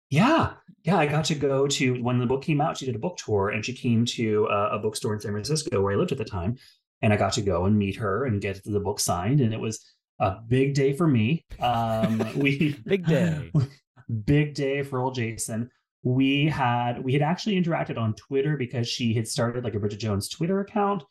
[0.10, 0.98] yeah, yeah.
[0.98, 2.78] I got to go to when the book came out.
[2.78, 5.82] She did a book tour, and she came to uh, a bookstore in San Francisco
[5.82, 6.58] where I lived at the time,
[7.02, 9.60] and I got to go and meet her and get the book signed, and it
[9.60, 9.84] was
[10.20, 11.46] a big day for me.
[11.60, 13.52] Um, we Big day.
[14.26, 15.72] big day for old Jason.
[16.04, 19.98] We had we had actually interacted on Twitter because she had started like a Bridget
[19.98, 21.04] Jones Twitter account,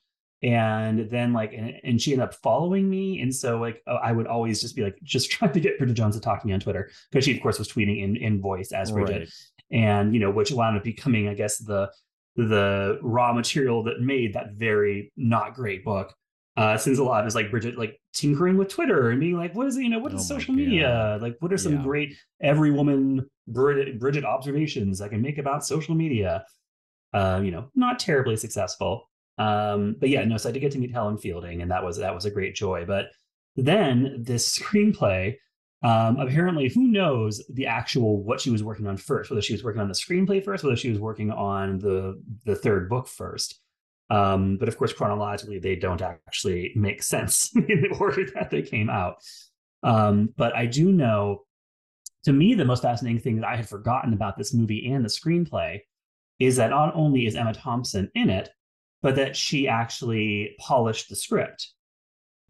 [0.42, 4.12] and then like and, and she ended up following me, and so like uh, I
[4.12, 6.52] would always just be like just trying to get Bridget Jones to talk to me
[6.52, 9.28] on Twitter because she of course was tweeting in in voice as Bridget, Right.
[9.70, 11.90] and you know which wound up becoming I guess the
[12.37, 16.14] the raw material that made that very not great book.
[16.57, 19.67] Uh, since a lot is like Bridget like tinkering with Twitter and being like, what
[19.67, 21.19] is it, you know, what is Oh social media?
[21.21, 21.83] Like, what are some Yeah.
[21.83, 26.45] great every woman Bridget, Bridget observations I can make about social media?
[27.15, 29.09] Uh, you know, not terribly successful.
[29.38, 31.97] Um, but yeah, no, so I did get to meet Helen Fielding, and that was
[31.99, 32.85] that was a great joy.
[32.87, 33.07] But
[33.57, 35.37] then this screenplay
[35.83, 39.31] Um, apparently, who knows the actual what she was working on first?
[39.31, 42.55] Whether she was working on the screenplay first, whether she was working on the the
[42.55, 43.59] third book first.
[44.12, 48.61] Um, but of course, chronologically, they don't actually make sense in the order that they
[48.62, 49.16] came out.
[49.83, 51.44] Um, but I do know,
[52.25, 55.09] to me, the most fascinating thing that I had forgotten about this movie and the
[55.09, 55.81] screenplay
[56.38, 58.51] is that not only is Emma Thompson in it,
[59.01, 61.68] but that she actually polished the script.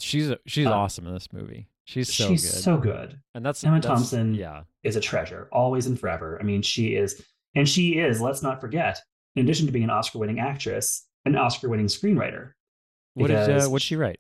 [0.01, 1.69] She's a, she's Uh, awesome in this movie.
[1.85, 2.61] She's so She's good.
[2.63, 3.21] so good.
[3.35, 6.39] and that's Emma that's- Thompson Yeah, is a treasure, always and forever.
[6.41, 7.23] I mean, she is,
[7.55, 8.21] and she is.
[8.21, 8.99] Let's not forget,
[9.37, 12.53] in addition to being an Oscar-winning actress, an Oscar-winning screenwriter.
[13.15, 14.19] what did uh, what'd she write?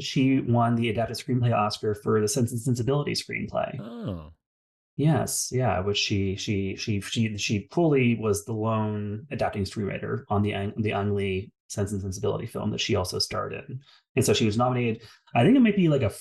[0.00, 3.78] She won the adapted screenplay Oscar for the Sense and Sensibility screenplay.
[3.80, 4.32] Oh,
[4.96, 10.42] Yes, yeah, which she she she she she fully was the lone adapting screenwriter on
[10.42, 13.80] the Ang- the Ang Lee Sense and Sensibility film that she also starred in,
[14.14, 15.02] and so she was nominated.
[15.34, 16.12] I think it might be like a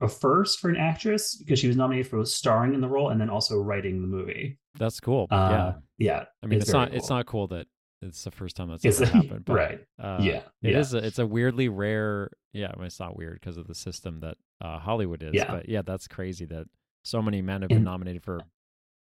[0.00, 3.20] a first for an actress because she was nominated for starring in the role and
[3.20, 4.56] then also writing the movie.
[4.78, 5.26] that's cool.
[5.32, 6.24] Uh, yeah, yeah.
[6.44, 7.66] I mean, it's, very not it's not cool that
[8.02, 9.44] it's the first time that's It's ever happened.
[9.44, 9.80] But, right.
[9.98, 10.78] Uh, yeah, It yeah.
[10.78, 12.30] is A, it's a weirdly rare.
[12.52, 15.34] Yeah, I mean, it's not weird because of the system that uh, Hollywood is.
[15.34, 15.50] Yeah.
[15.50, 16.66] But yeah, that's crazy that
[17.04, 18.40] so many men have been And- nominated for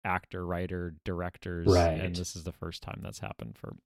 [0.05, 1.99] actor, writer, directors, Right.
[2.01, 3.77] and this is the first time that's happened for.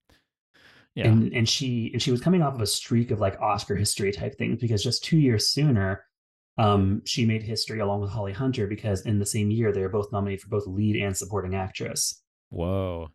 [0.95, 3.77] Yeah, and and she and she was coming off of a streak of like Oscar
[3.77, 6.05] history type things because just two years sooner,
[6.57, 9.91] um, she made history along with Holly Hunter because in the same year they were
[9.91, 12.21] both nominated for both lead and supporting actress.
[12.51, 13.11] whoa,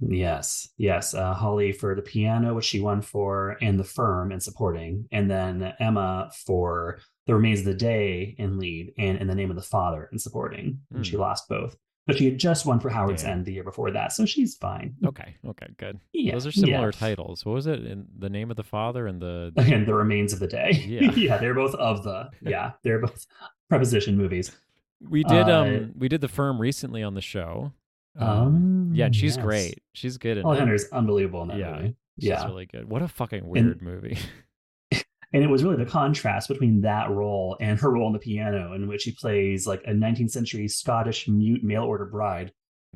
[0.00, 1.14] Yes, yes.
[1.14, 5.30] Uh, Holly for the piano, which she won for, and the firm and supporting, and
[5.30, 9.56] then Emma for the remains of the day in lead and in the name of
[9.56, 10.80] the father in supporting.
[10.94, 11.22] And she Hmm.
[11.22, 13.24] lost both, but she had just won for Howard's.
[13.24, 14.94] End the year before that, so she's fine.
[15.04, 15.98] okay, okay, good.
[16.12, 16.92] Yeah, Those are similar yeah.
[16.92, 17.44] titles.
[17.44, 17.84] What was it?
[17.84, 20.70] In the name of the father and the Again, the remains of the day.
[20.86, 21.10] Yeah.
[21.16, 22.30] yeah, they're both of the.
[22.40, 23.26] Yeah, they're both
[23.68, 24.56] preposition movies.
[25.00, 27.72] we did Uh, um we did the firm recently on the show.
[28.18, 29.44] Um, yeah, and she's yes.
[29.44, 29.82] great.
[29.92, 30.60] She's good in Holly it.
[30.60, 31.96] Hunter's unbelievable in that Yeah, movie.
[32.18, 32.88] She's yeah, really good.
[32.88, 34.18] What a fucking weird movie.
[35.32, 38.72] and it was really the contrast between that role and her role on the piano,
[38.72, 42.52] in which she plays like a 19th century Scottish mute mail order bride.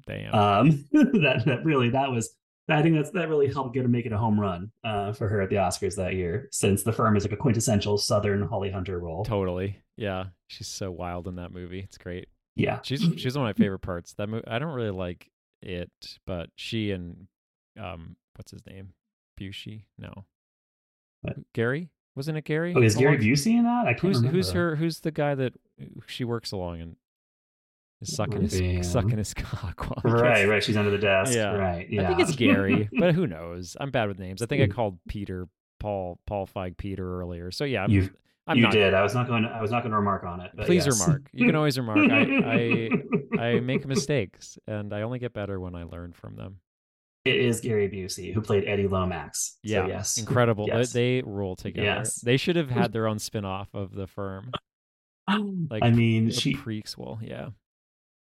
[0.07, 0.35] Damn.
[0.35, 2.35] Um, that that really that was.
[2.69, 5.29] I think that's that really helped get her make it a home run uh, for
[5.29, 8.71] her at the Oscars that year, since the firm is like a quintessential Southern Holly
[8.71, 9.25] Hunter role.
[9.25, 9.79] Totally.
[9.97, 10.27] Yeah.
[10.47, 11.81] She's so wild in that movie.
[11.81, 12.29] It's great.
[12.55, 14.13] Yeah, She's she's one of my favorite parts.
[14.15, 15.31] That movie I don't really like
[15.63, 15.91] it,
[16.27, 17.27] but she and
[17.81, 18.93] um what's his name?
[19.37, 19.87] Bushy?
[19.99, 20.27] No.
[21.23, 21.37] What?
[21.55, 21.91] Gary?
[22.15, 22.75] Wasn't it Gary?
[22.77, 23.87] Oh, is Gary Along- Busey in that?
[23.87, 24.37] I can't Who's remember.
[24.37, 25.55] who's her who's the guy that
[26.07, 26.97] she works along and
[28.03, 28.83] is sucking his Damn.
[28.83, 30.63] sucking his cock while Right, right.
[30.63, 31.35] She's under the desk.
[31.35, 31.53] Yeah.
[31.55, 31.89] Right.
[31.89, 32.03] Yeah.
[32.03, 33.77] I think it's Gary, but who knows?
[33.81, 34.43] I'm bad with names.
[34.43, 35.49] I think I called Peter
[35.83, 37.51] Paul Paul Feig Peter earlier.
[37.51, 38.09] So yeah, I'm, you
[38.47, 38.95] I'm you did.
[38.95, 39.43] I was not going.
[39.43, 40.51] To, I was not going to remark on it.
[40.55, 41.01] But Please yes.
[41.01, 41.29] remark.
[41.33, 41.99] You can always remark.
[42.11, 42.89] I,
[43.39, 46.59] I I make mistakes, and I only get better when I learn from them.
[47.25, 49.59] It is Gary Busey who played Eddie Lomax.
[49.65, 50.19] So Yeah, yes.
[50.19, 50.67] incredible.
[50.67, 50.93] They- Yes.
[50.93, 51.85] They rule together.
[51.85, 52.17] Yes.
[52.21, 54.51] They should have had their own spin-off of the firm,
[55.29, 56.55] like I mean, she.
[56.57, 57.19] prequel.
[57.23, 57.51] Yeah,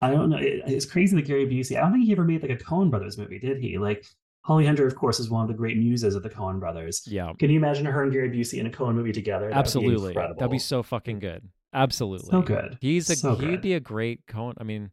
[0.02, 0.38] I don't know.
[0.38, 1.76] It, it's crazy that Gary Busey.
[1.76, 3.78] I don't think he ever made like a Coen Brothers movie, did he?
[3.78, 4.04] Like
[4.42, 7.03] Holly Hunter, of course, is one of the great muses of the Coen Brothers.
[7.07, 9.46] yeah, Can you imagine her and Gary Busey in a Coen movie together?
[9.51, 10.14] That would be absolutely.
[10.14, 11.48] That'd be so fucking good.
[11.74, 12.79] Absolutely, So good.
[12.81, 14.55] He's a So he'd be a great Coen.
[14.59, 14.90] I mean,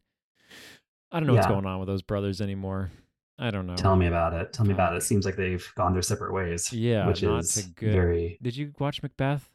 [1.10, 2.90] I don't know what's going on with those brothers anymore.
[3.38, 3.76] I don't know.
[3.76, 4.52] Tell me about it.
[4.52, 4.96] Tell me about it.
[4.98, 6.72] It seems like they've gone their separate ways.
[6.72, 7.92] Yeah, which not is good.
[7.92, 8.38] very.
[8.42, 9.48] Did you watch Macbeth?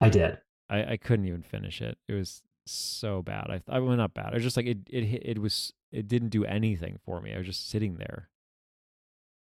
[0.00, 0.38] I did.
[0.70, 1.98] I, I couldn't even finish it.
[2.08, 3.46] It was so bad.
[3.50, 4.28] I I well, not bad.
[4.32, 7.34] It was just like it it hit- it was it didn't do anything for me.
[7.34, 8.28] I was just sitting there.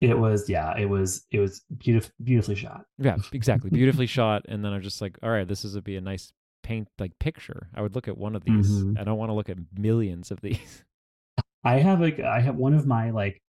[0.01, 0.77] It was yeah.
[0.77, 2.85] It was it was beautiful, beautifully shot.
[2.97, 3.69] Yeah, exactly.
[3.69, 4.45] Beautifully shot.
[4.47, 6.31] And then I was just like, all right, this is would be a nice
[6.63, 7.67] paint like picture.
[7.75, 8.69] I would look at one of these.
[8.69, 8.99] Mhm.
[8.99, 10.83] I don't want to look at millions of these.
[11.63, 13.41] I have like I have one of my like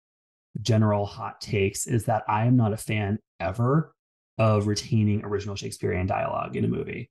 [0.60, 3.92] general hot takes is that I am not a fan ever
[4.38, 7.10] of retaining original Shakespearean dialogue in a movie.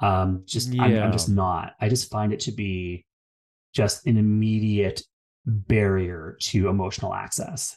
[0.00, 1.74] Um, just I'm, I'm just not.
[1.80, 3.04] I just find it to be
[3.72, 5.02] just an immediate
[5.46, 7.76] barrier to emotional access.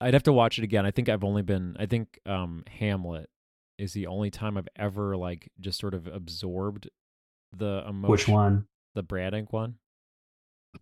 [0.00, 0.84] I'd have to watch it again.
[0.86, 3.30] I think I've only been I think um Hamlet
[3.78, 6.88] is the only time I've ever like just sort of absorbed
[7.56, 8.66] the emotion Which one?
[8.94, 9.76] the Braddock one.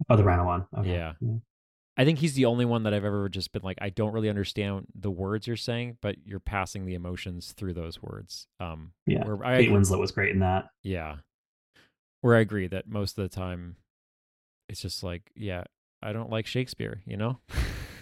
[0.08, 0.66] Oh, the Branagh one.
[0.78, 0.90] Okay.
[0.94, 1.12] Yeah.
[1.98, 4.30] I think he's the only one that I've ever just been like, I don't really
[4.30, 8.46] understand the words you're saying, but you're passing the emotions through those words.
[8.60, 9.24] Um, Yeah.
[9.26, 10.70] where I Kate Winslet was great in that.
[10.82, 11.16] yeah,
[12.22, 13.76] where I agree that most of the time,
[14.70, 15.64] it's just like, yeah,
[16.02, 17.40] I don't like Shakespeare, you know?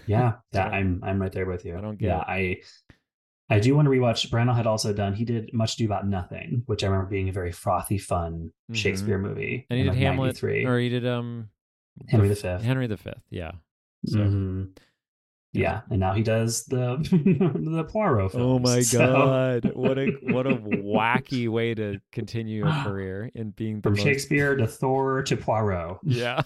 [0.07, 1.77] Yeah, yeah, so, I'm I'm right there with you.
[1.77, 2.63] I don't get yeah, it.
[3.49, 4.29] I I do want to rewatch.
[4.31, 5.13] Branagh had also done.
[5.15, 8.77] He did Much Ado About Nothing, which I remember being a very frothy, fun Mhm.
[8.77, 9.67] Shakespeare movie.
[9.69, 10.67] And he did like, Hamlet, 93.
[10.67, 11.49] or he did um
[12.09, 12.63] Henry the Fifth.
[12.63, 13.23] Henry the Fifth.
[13.31, 13.53] Yeah.
[14.07, 14.19] So.
[14.19, 14.77] Mhm.
[15.53, 16.97] Yeah, and now he does the
[17.73, 18.45] the Poirot films.
[18.45, 19.73] Oh my So, god!
[19.75, 24.03] What a what a wacky way to continue a career in being the from most.
[24.03, 25.99] Shakespeare to Thor to Poirot.
[26.05, 26.43] Yeah,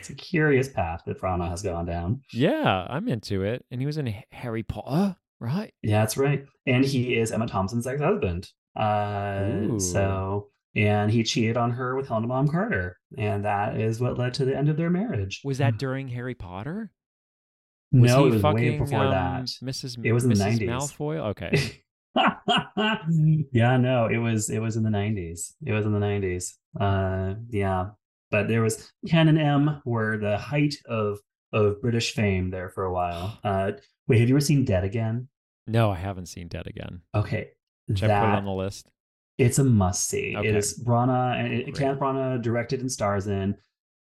[0.00, 2.22] It's a curious path that Branagh has gone down.
[2.32, 3.64] yeah, I'm into it.
[3.70, 5.72] And he was in Harry Potter, right?
[5.82, 6.44] Yeah, that's right.
[6.66, 8.48] And he is Emma Thompson's ex-husband.
[8.74, 14.18] Uh, so and he cheated on her with Helena Bonham Carter, and that is what
[14.18, 15.40] led to the end of their marriage.
[15.44, 16.90] Was that during Harry Potter?
[17.92, 19.44] Was no, he it was fucking way before um, that.
[19.64, 20.04] Mrs.
[20.04, 20.58] It was in the Mrs.
[20.58, 20.68] 90s.
[20.68, 21.18] Malfoy.
[21.30, 21.82] Okay,
[23.52, 25.54] yeah, no, it was it was in the nineties.
[25.64, 26.58] It was in the nineties.
[26.78, 27.90] Uh yeah.
[28.30, 31.18] But there was Ken and M were the height of
[31.52, 33.38] of British fame there for a while.
[33.44, 33.72] Uh
[34.08, 35.28] wait, have you ever seen Dead Again?
[35.66, 37.00] no, I haven't seen Dead again.
[37.14, 37.50] Okay.
[37.94, 38.88] Should I put it on the list?
[39.38, 40.34] it's a must see.
[40.36, 40.48] Okay.
[40.48, 43.56] It is Branagh and it, Kenneth directed and stars in.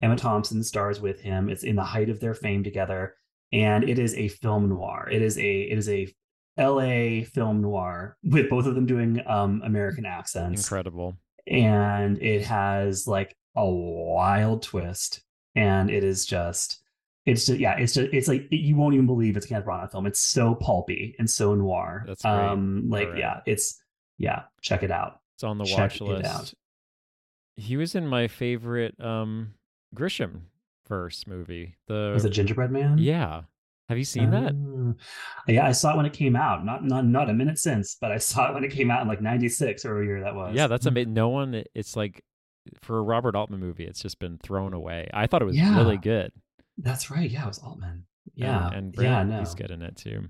[0.01, 1.49] Emma Thompson stars with him.
[1.49, 3.15] It's in the height of their fame together,
[3.51, 5.07] and it is a film noir.
[5.11, 6.13] It is a it is a
[6.57, 7.23] L.A.
[7.23, 11.17] film noir with both of them doing um, American accents, Incredible.
[11.47, 15.21] and it has like a wild twist,
[15.55, 16.79] and it is just
[17.25, 19.91] it's just yeah it's just it's like you won't even believe it's a Kenneth Branagh
[19.91, 20.05] film.
[20.07, 22.03] It's so pulpy and so noir.
[22.07, 22.31] That's great.
[22.31, 23.19] um like Alright.
[23.19, 23.81] yeah it's
[24.17, 25.19] yeah check it out.
[25.35, 26.25] It's on the Check watch it list.
[26.29, 26.53] out.
[27.55, 29.53] He was in my favorite um
[29.95, 30.41] Grisham
[30.91, 31.75] verse movie.
[31.88, 32.97] The Was it Gingerbread Man?
[32.97, 33.43] yeah.
[33.88, 34.54] Have you seen that?
[34.56, 34.95] Oh.
[35.47, 36.63] Yeah, I saw it when it came out.
[36.65, 39.08] Not not not a minute since, but I saw it when it came out in
[39.08, 40.56] like '96 or a year that was.
[40.56, 41.13] Yeah, that's amazing.
[41.13, 41.63] No one.
[41.75, 42.23] It's like
[42.82, 45.10] for a Robert Altman movie, it's just been thrown away.
[45.13, 45.75] I thought it was Yeah.
[45.77, 46.32] really good.
[46.77, 47.30] That's right.
[47.30, 48.06] Yeah, it was Altman.
[48.34, 50.30] Yeah, and, and yeah, no, he's good in it too.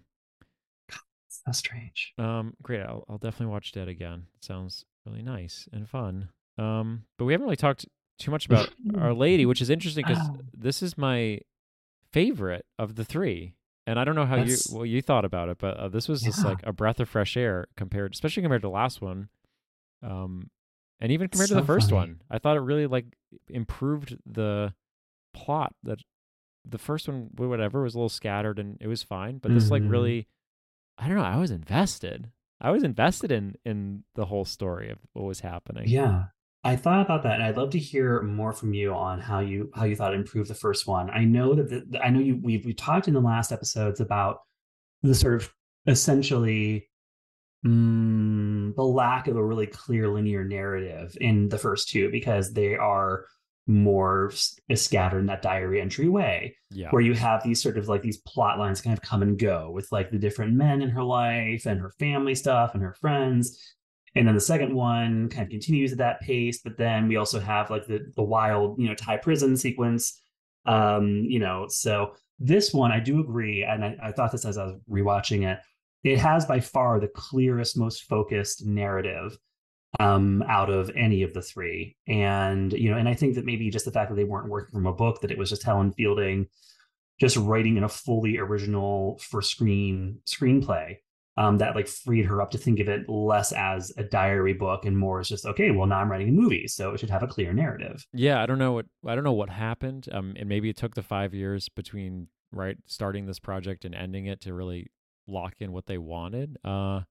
[1.46, 2.14] that's strange.
[2.18, 2.82] Um, great.
[2.82, 4.24] I'll, I'll definitely watch Dead again.
[4.42, 6.30] sounds really nice and fun.
[6.58, 7.86] Um, but we haven't really talked
[8.22, 10.38] too much about Our Lady, which is interesting because Oh.
[10.54, 11.40] this is my
[12.12, 13.56] favorite of the three.
[13.88, 16.08] And I don't know how That's- you well you thought about it, but uh, this
[16.08, 19.30] was just like a breath of fresh air compared, especially compared to the last one,
[20.04, 20.50] um,
[21.00, 22.12] and even compared to the first funny.
[22.12, 22.22] one.
[22.30, 23.06] I thought it really like
[23.50, 24.74] improved the
[25.34, 25.74] plot.
[25.84, 26.00] That
[26.64, 29.82] the first one, whatever, was a little scattered and it was fine, but this like
[29.82, 29.90] Mhm.
[29.92, 30.28] really,
[31.00, 31.24] I don't know.
[31.24, 32.32] I was invested.
[32.62, 35.88] I was invested in in the whole story of what was happening.
[35.88, 36.26] Yeah,
[36.64, 39.72] I thought about that, and I'd love to hear more from you on how you
[39.74, 41.10] how you thought it improved the first one.
[41.10, 44.42] I know that the, I know you we've we talked in the last episodes about
[45.02, 45.54] the sort of
[45.88, 46.88] essentially
[47.66, 52.76] mm, the lack of a really clear linear narrative in the first two because they
[52.76, 53.26] are
[53.68, 54.32] more
[54.76, 58.18] scattered in that diary entry way yeah, where you have these sort of like these
[58.18, 61.66] plot lines kind of come and go with like the different men in her life
[61.66, 63.76] and her family stuff and her friends
[64.16, 67.40] and then the second one kind of continues at that pace but then we also
[67.40, 70.22] have like the the wild you know thai prison sequence
[70.66, 74.58] um you know so this one i do agree and i, I thought this as
[74.58, 75.60] i was rewatching it
[76.04, 79.38] it has by far the clearest most focused narrative
[80.00, 81.98] um out of any of the three.
[82.08, 84.72] And you know and i think that maybe just the fact that they weren't working
[84.74, 86.48] from a book that it was just helen fielding
[87.20, 90.96] just writing in a fully original for screen screenplay
[91.38, 94.86] um, that like freed her up to think of it less as a diary book
[94.86, 97.24] and more as just okay well now i'm writing a movie so it should have
[97.24, 100.08] a clear narrative Yeah, I don't know what I don't know what happened.
[100.12, 104.26] Um, and maybe it took the five years between right starting this project and ending
[104.26, 104.88] it to really
[105.28, 106.58] lock in what they wanted.
[106.64, 107.02] Uh,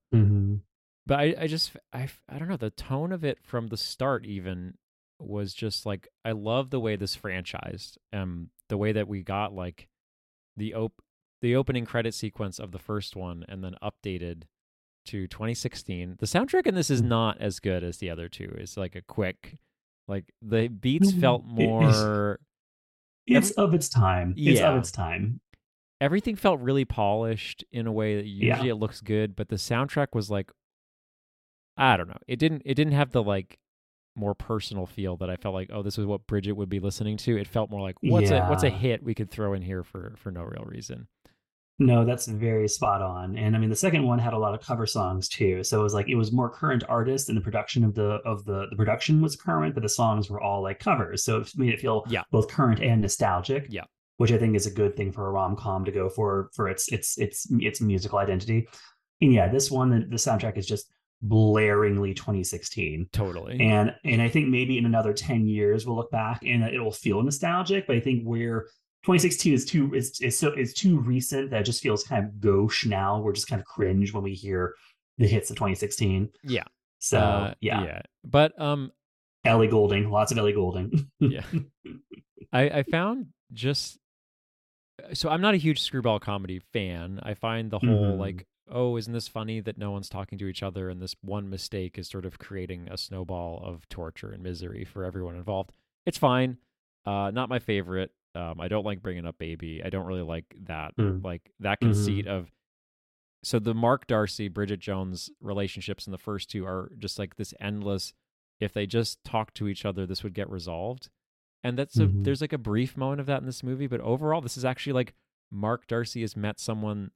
[1.07, 4.25] but I, I just I, I don't know the tone of it from the start
[4.25, 4.75] even
[5.19, 7.97] was just like I love the way this franchised.
[8.13, 9.87] Um, the way that we got like
[10.55, 10.93] the op
[11.41, 14.43] the opening credit sequence of the first one and then updated
[15.07, 16.17] to 2016.
[16.19, 17.07] The soundtrack in this is Mm.
[17.07, 18.53] not as good as the other two.
[18.57, 19.57] It's like a quick,
[20.07, 21.19] like the beats Mhm.
[21.21, 22.39] felt more.
[23.27, 24.51] it's of its time Yeah.
[24.51, 25.39] it's of its time
[26.01, 28.53] Everything felt really polished in a way that Yeah.
[28.55, 30.51] usually it looks good, but the soundtrack was like,
[31.77, 32.17] I don't know.
[32.27, 32.63] It didn't.
[32.65, 33.59] It didn't have the like
[34.15, 37.17] more personal feel that I felt like, oh, this is what Bridget would be listening
[37.17, 37.37] to.
[37.37, 40.15] It felt more like, what's a what's a hit we could throw in here for
[40.17, 41.07] for no real reason.
[41.81, 43.35] No, that's very spot on.
[43.37, 45.63] And I mean, the second one had a lot of cover songs too.
[45.63, 48.45] So it was like it was more current artists, and the production of the of
[48.45, 51.23] the the production was current, but the songs were all like covers.
[51.23, 52.23] So it made it feel Yeah.
[52.31, 53.65] both current and nostalgic.
[53.69, 53.85] Yeah.
[54.17, 56.69] which I think is a good thing for a rom com to go for for
[56.69, 58.67] its its its its musical identity.
[59.19, 60.91] And yeah, this one the, the soundtrack is just
[61.23, 63.59] blaringly 2016 Totally.
[63.61, 66.91] and and i think maybe in another 10 years we'll look back and it will
[66.91, 68.67] feel nostalgic but i think we're
[69.03, 72.39] 2016 is too is is so is too recent that it just feels kind of
[72.39, 73.19] gauche now.
[73.19, 74.75] We're just kind of cringe when we hear
[75.17, 76.29] the hits of 2016.
[76.43, 76.63] Yeah.
[76.99, 77.83] So Uh, yeah.
[77.83, 78.01] yeah.
[78.23, 78.91] But um,
[79.43, 81.09] Ellie Goulding, lots of Ellie Goulding.
[81.19, 81.43] yeah.
[82.53, 83.97] I I found just
[85.13, 87.19] so I'm not a huge screwball comedy fan.
[87.23, 88.19] I find the whole Mhm.
[88.19, 91.49] like, oh, isn't this funny that no one's talking to each other and this one
[91.49, 95.71] mistake is sort of creating a snowball of torture and misery for everyone involved.
[96.05, 96.57] It's fine.
[97.05, 98.11] Uh, not my favorite.
[98.35, 99.81] Um, I don't like bringing up baby.
[99.83, 100.95] I don't really like that.
[100.97, 101.23] Mm.
[101.23, 102.49] Like that conceit of.
[103.43, 107.53] So the Mark Darcy Bridget Jones relationships in the first two are just like this
[107.59, 108.13] endless.
[108.59, 111.09] If they just talk to each other, this would get resolved.
[111.63, 112.23] And that's a, Mhm.
[112.23, 114.93] there's like a brief moment of that in this movie, but overall, this is actually
[114.93, 115.13] like
[115.51, 117.11] Mark Darcy has met someone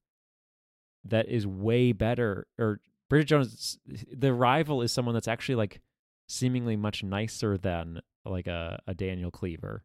[1.03, 2.47] that is way better.
[2.57, 3.77] Or Bridget Jones,
[4.11, 5.79] the rival is someone that's actually like
[6.27, 9.83] seemingly much nicer than like a, a Daniel Cleaver.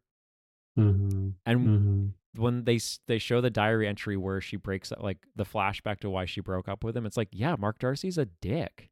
[0.77, 1.33] Mhm.
[1.45, 2.13] And Mhm.
[2.39, 6.09] when they they show the diary entry where she breaks up like the flashback to
[6.09, 8.89] why she broke up with him, it's like, yeah, Mark Darcy's a dick.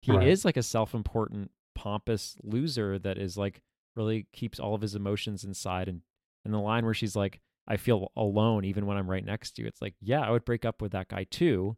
[0.00, 0.26] He Right.
[0.26, 3.62] is like a self-important, pompous loser that is like
[3.94, 5.88] really keeps all of his emotions inside.
[5.88, 6.02] And
[6.44, 9.62] and the line where she's like, "I feel alone even when I'm right next to
[9.62, 11.76] you," it's like, yeah, I would break up with that guy too.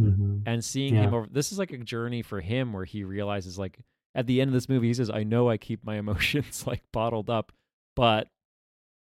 [0.00, 0.44] Mhm.
[0.46, 3.78] And seeing him over, this is like a journey for him where he realizes like
[4.14, 6.82] at the end of this movie, he says, "I know I keep my emotions like
[6.92, 7.52] bottled up,
[7.94, 8.28] but."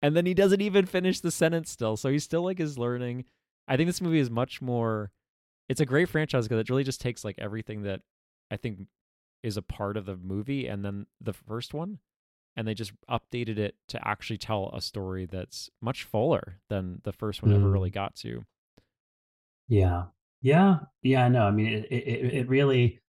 [0.05, 1.97] And then he doesn't even finish the sentence still.
[1.97, 3.25] So he still like is learning.
[3.67, 5.09] I think this movie is much more
[5.67, 8.01] it's a great franchise because it really just takes like everything that
[8.51, 8.81] I think
[9.41, 11.97] is a part of the movie and then the first one
[12.55, 17.11] and they just updated it to actually tell a story that's much fuller than the
[17.11, 17.73] first one ever Mm.
[17.73, 18.45] really got to.
[19.67, 20.03] Yeah.
[20.43, 20.81] Yeah.
[21.01, 21.27] Yeah.
[21.29, 22.99] No, I mean, it, it, it it really,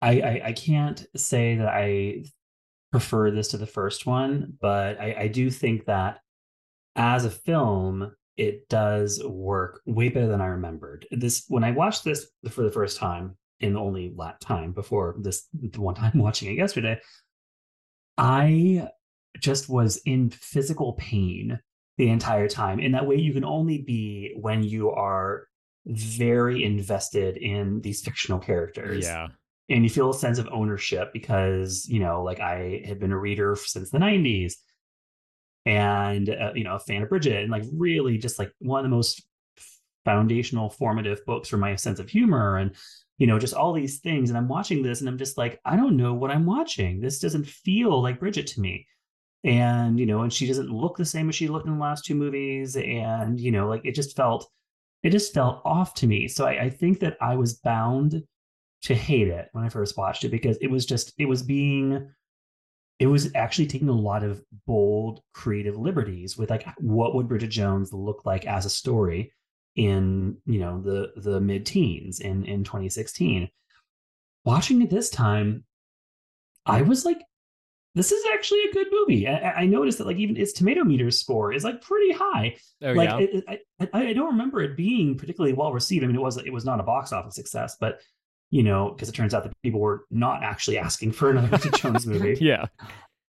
[0.00, 2.24] I, I, I can't say that I
[2.90, 6.21] prefer this to the first one, but I, I do think that
[6.96, 11.06] as a film, it does work way better than I remembered.
[11.10, 15.14] This, when I watched this for the first time, in the only la time before
[15.20, 17.00] this the one time watching it yesterday,
[18.18, 18.88] I
[19.40, 21.58] just was in physical pain
[21.96, 22.80] the entire time.
[22.80, 25.46] In that way, you can only be when you are
[25.86, 29.04] very invested in these fictional characters.
[29.04, 29.28] Yeah.
[29.68, 33.18] And you feel a sense of ownership because, you know, like I had been a
[33.18, 34.54] reader since the 90s
[35.66, 38.84] and, uh, you know, a fan of Bridget and like really just like one of
[38.84, 39.24] the most
[40.04, 42.74] foundational formative books for my sense of humor and,
[43.18, 44.30] you know, just all these things.
[44.30, 47.00] And I'm watching this and I'm just like, I don't know what I'm watching.
[47.00, 48.86] This doesn't feel like Bridget to me
[49.44, 52.04] and you know and she doesn't look the same as she looked in the last
[52.04, 54.48] two movies and you know like it just felt
[55.02, 58.22] it just felt off to me so I, I think that i was bound
[58.82, 62.08] to hate it when i first watched it because it was just it was being
[62.98, 67.48] it was actually taking a lot of bold creative liberties with like what would bridget
[67.48, 69.32] jones look like as a story
[69.76, 73.48] in you know the the mid-teens in in 2016
[74.44, 75.64] watching it this time
[76.66, 77.22] i was like
[77.94, 79.28] this is actually a good movie.
[79.28, 82.56] I, I noticed that like even its tomato meter score is like pretty high.
[82.82, 83.18] Oh like yeah.
[83.18, 86.02] it, it, I, I don't remember it being particularly well received.
[86.02, 88.00] I mean, it was it was not a box office success, but
[88.52, 91.74] you know, because it turns out that people were not actually asking for another Bridget
[91.80, 92.36] Jones movie.
[92.40, 92.66] yeah.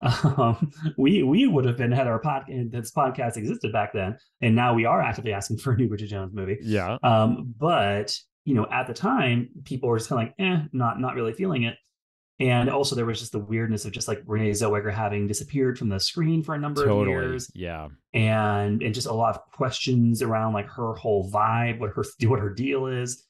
[0.03, 4.55] Um, we we would have been had our podcast this podcast existed back then, and
[4.57, 6.59] now we are actively asking for a new Bridget Jones movie.
[6.61, 6.99] Yeah.
[7.05, 8.15] Um, but
[8.45, 11.33] you know, at the time, people were just kind of like, eh, not not really
[11.33, 11.77] feeling it.
[12.41, 15.89] And also, there was just the weirdness of just like Renee Zellweger having disappeared from
[15.89, 17.87] the screen for a number of years, Yeah.
[18.13, 22.41] and and just a lot of questions around like her whole vibe, what her what
[22.41, 23.25] her deal is.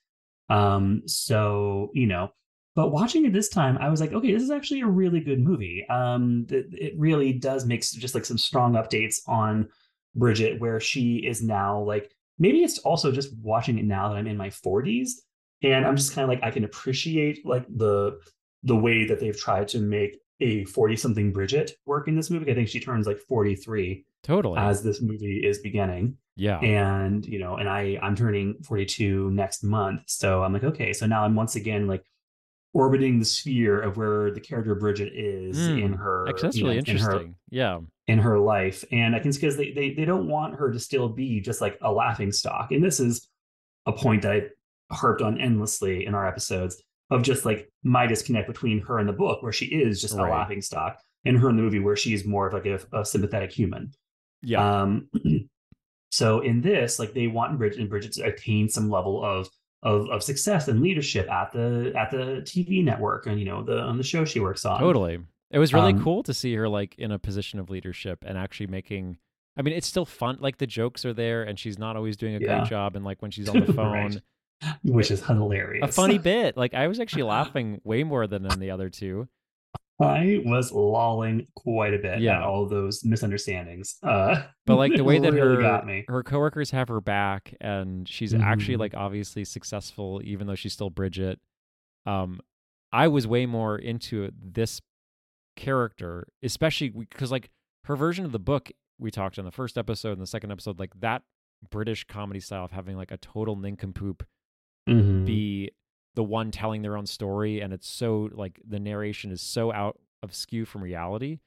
[0.52, 2.30] Um, so you know,
[2.76, 5.40] but watching it this time, I was like, okay, this is actually a really good
[5.40, 5.86] movie.
[5.88, 9.68] Um, it, it really does make just like some strong updates on
[10.14, 14.26] Bridget, where she is now like maybe it's also just watching it now that I'm
[14.26, 15.10] in my 40s,
[15.62, 18.20] and I'm just kind of like I can appreciate like the
[18.62, 22.50] the way that they've tried to make a 40 something Bridget work in this movie.
[22.50, 24.58] I think she turns like 43 Totally.
[24.58, 26.58] as this movie is beginning yeah.
[26.60, 31.06] and you know and i i'm turning 42 next month so i'm like okay so
[31.06, 32.04] now i'm once again like
[32.74, 36.62] orbiting the sphere of where the character bridget is Mm, in her Actually, that's you
[36.64, 37.34] know, really in her interesting.
[37.50, 37.78] yeah.
[38.06, 40.78] in her life and i think it's because they, they they don't want her to
[40.80, 43.28] still be just like a laughing stock and this is
[43.86, 44.42] a point that i
[44.94, 49.12] harped on endlessly in our episodes of just like my disconnect between her and the
[49.12, 50.28] book where she is just Right.
[50.28, 53.04] a laughing stock and her in the movie where she's more of like a, a
[53.04, 53.92] sympathetic human
[54.42, 54.82] Yeah.
[54.82, 55.08] um,
[56.12, 59.48] so in this, like they want Bridget and Bridget to attain some level of
[59.82, 63.78] of of success and leadership at the at the TV network and you know the
[63.80, 64.78] on the show she works on.
[64.78, 65.18] totally.
[65.50, 68.38] It was really um, cool to see her like in a position of leadership and
[68.38, 69.18] actually making
[69.56, 70.38] I mean, it's still fun.
[70.40, 72.60] Like the jokes are there, and she's not always doing a Yeah.
[72.60, 72.96] great job.
[72.96, 73.92] And like when she's on the phone,
[74.62, 74.76] Right.
[74.82, 75.88] which is hilarious.
[75.90, 76.56] a funny bit.
[76.56, 79.28] Like I was actually laughing way more than in the other two.
[80.00, 82.38] I was lolling quite a bit Yeah.
[82.38, 83.98] at all those misunderstandings.
[84.02, 88.34] Uh, But like the way that really her her coworkers have her back, and she's
[88.34, 88.80] actually Mhm.
[88.80, 91.38] like obviously successful, even though she's still Bridget.
[92.06, 92.40] Um,
[92.92, 94.80] I was way more into this
[95.56, 97.50] character, especially because like
[97.84, 100.78] her version of the book we talked in the first episode and the second episode,
[100.78, 101.22] like that
[101.70, 104.24] British comedy style of having like a total nincompoop
[104.88, 105.24] Mhm.
[105.26, 105.70] be
[106.14, 109.98] the one telling their own story and it's so like the narration is so out
[110.22, 111.38] of skew from reality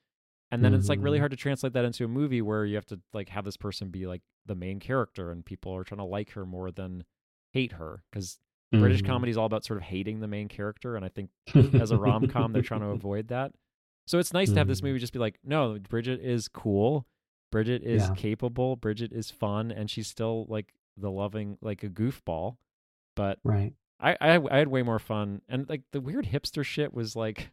[0.52, 1.22] and then it's like really Mhm.
[1.22, 3.90] hard to translate that into a movie where you have to like have this person
[3.90, 7.04] be like the main character and people are trying to like her more than
[7.52, 8.40] hate her because
[8.72, 9.06] british Mhm.
[9.08, 11.98] comedy is all about sort of hating the main character and i think as a
[11.98, 13.54] rom-com they're trying to avoid that
[14.08, 14.86] so it's nice to have this Mhm.
[14.86, 17.06] movie just be like no bridget is cool
[17.52, 18.16] bridget is Yeah.
[18.16, 22.58] capable bridget is fun and she's still like the loving like a goofball
[23.16, 23.74] but right.
[24.00, 27.50] I, I I had way more fun, and like the weird hipster shit was like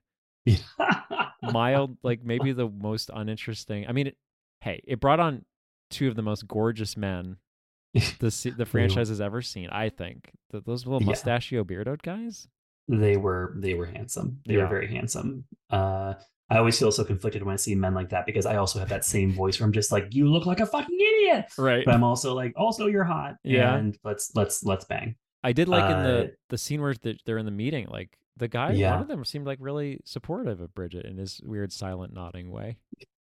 [1.42, 3.86] mild, like maybe the most uninteresting.
[3.88, 4.16] I mean, it,
[4.60, 5.44] hey, it brought on
[5.90, 7.36] two of the most gorgeous men
[7.94, 9.68] the the franchise has ever seen.
[9.70, 11.08] I think Th those little Yeah.
[11.10, 12.48] mustachio beardoed guys.
[12.88, 14.40] they were they were handsome.
[14.46, 14.62] They Yeah.
[14.62, 15.44] were very handsome.
[15.70, 16.14] Uh,
[16.50, 18.90] I always feel so conflicted when I see men like that because I also have
[18.90, 21.46] that same voice where I'm just like, you look like a fucking idiot.
[21.56, 21.82] Right.
[21.84, 23.36] But I'm also like, also you're hot.
[23.42, 23.74] Yeah.
[23.74, 25.14] And let's let's let's bang.
[25.42, 28.48] I did like in Uh, the the scene where they're in the meeting, like the
[28.48, 28.92] guy, Yeah.
[28.92, 32.76] one of them seemed like really supportive of Bridget in his weird silent nodding way.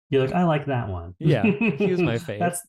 [0.10, 1.16] You're like, I like that one.
[1.20, 2.40] Yeah, he was my fave.
[2.40, 2.62] That's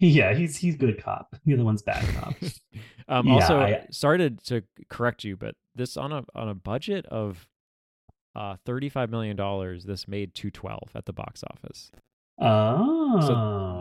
[0.00, 1.34] yeah, he's he's good cop.
[1.44, 2.34] The other one's bad cop.
[3.08, 7.04] um, Yeah, also, I- started to correct you, but this on a on a budget
[7.06, 7.48] of
[8.36, 11.90] uh, thirty five million dollars, this made two twelve at the box office.
[12.38, 13.32] Oh, the-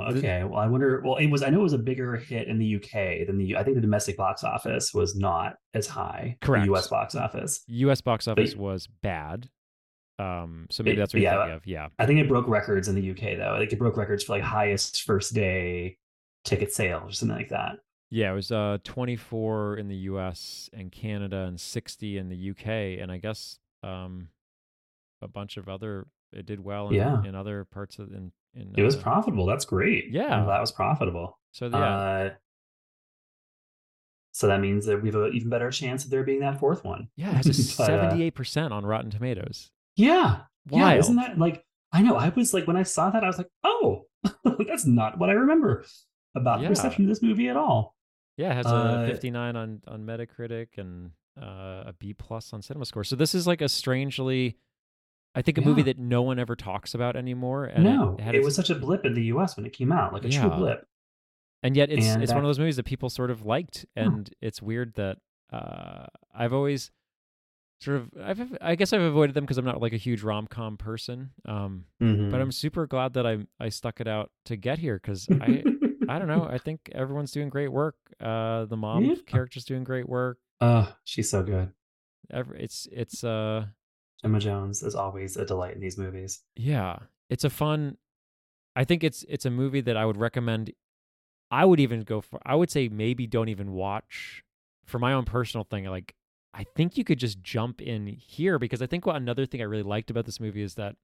[0.04, 0.44] okay.
[0.44, 1.02] Well, I wonder.
[1.04, 1.42] Well, it was.
[1.44, 3.56] I know it was a bigger hit in the UK than the.
[3.58, 6.38] I think the domestic box office was not as high.
[6.42, 6.66] Correct.
[6.68, 7.64] The US box office.
[7.68, 8.02] U.S.
[8.02, 9.50] box office was bad,
[10.20, 11.68] um, so maybe But- that's what you're yeah, thinking of.
[11.68, 13.54] Yeah, I think it broke records in the UK though.
[13.56, 15.98] I think it broke records for like highest first day
[16.46, 17.78] ticket sales or something like that.
[18.12, 20.70] yeah, it was uh twenty four in the U.S.
[20.74, 23.00] and Canada and sixty in the U.K.
[23.00, 24.28] and I guess um
[25.22, 26.08] a bunch of other.
[26.34, 27.24] It did well in, Yeah.
[27.24, 28.32] in other parts of in.
[28.56, 29.46] In It was uh, profitable.
[29.46, 30.12] That's great.
[30.12, 30.44] Yeah.
[30.44, 31.40] It was profitable.
[31.52, 32.30] So yeah, Uh,
[34.32, 36.84] so that means that we have an even better chance of there being that fourth
[36.84, 37.08] one.
[37.16, 37.48] yeah, it has
[37.78, 39.72] a uh, seventy eight percent on Rotten Tomatoes.
[39.96, 40.42] Yeah.
[40.70, 40.94] Yeah.
[40.94, 41.64] Isn't that like?
[41.92, 42.16] I know.
[42.16, 44.06] I was like when I saw that, I was like, oh,
[44.68, 45.86] that's not what I remember
[46.36, 46.66] about Yeah.
[46.66, 47.96] the reception of this movie at all.
[48.38, 52.62] Yeah, it has Uh, a 59 on on Metacritic and uh, a B plus on
[52.62, 53.06] CinemaScore.
[53.06, 54.58] So this is like a strangely,
[55.36, 57.66] I think, a movie that no one ever talks about anymore.
[57.66, 59.56] And no, it, it, had its- was such a blip in the U.S.
[59.58, 60.86] when it came out, like a true blip.
[61.64, 64.30] and yet it's and it's one of those movies that people sort of liked, and
[64.42, 65.18] it's weird that
[65.52, 66.06] uh,
[66.36, 66.92] I've always
[67.82, 70.48] sort of I've I guess I've avoided them because I'm not like a huge rom
[70.48, 71.32] com person.
[71.46, 72.32] Um, Mhm.
[72.32, 75.64] but I'm super glad that I I stuck it out to get here because I.
[76.10, 76.44] I don't know.
[76.44, 77.96] I think everyone's doing great work.
[78.20, 79.16] Uh, the mom Yeah.
[79.26, 80.38] character's doing great work.
[80.60, 81.72] Oh, she's so good.
[82.30, 83.68] Every, it's it's uh
[84.24, 86.42] Gemma Jones is always a delight in these movies.
[86.56, 87.00] Yeah,
[87.30, 87.98] it's a fun.
[88.76, 90.72] I think it's it's a movie that I would recommend.
[91.52, 92.40] I would even go for.
[92.46, 94.44] I would say maybe don't even watch.
[94.86, 96.14] For my own personal thing, like
[96.54, 99.66] I think you could just jump in here because I think what another thing I
[99.66, 100.96] really liked about this movie is that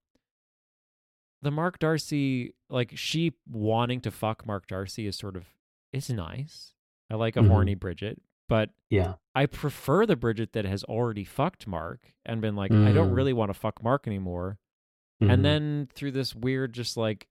[1.42, 5.46] the Mark Darcy, like she wanting to fuck Mark Darcy, is sort of
[5.94, 6.74] it's nice.
[7.10, 7.48] I like a Mhm.
[7.48, 9.14] horny Bridget, but Yeah.
[9.34, 13.16] I prefer the Bridget that has already fucked Mark and been like, I don't Mm.
[13.16, 14.58] really want to fuck Mark anymore
[15.22, 15.32] Mhm.
[15.34, 17.28] and then through this weird just like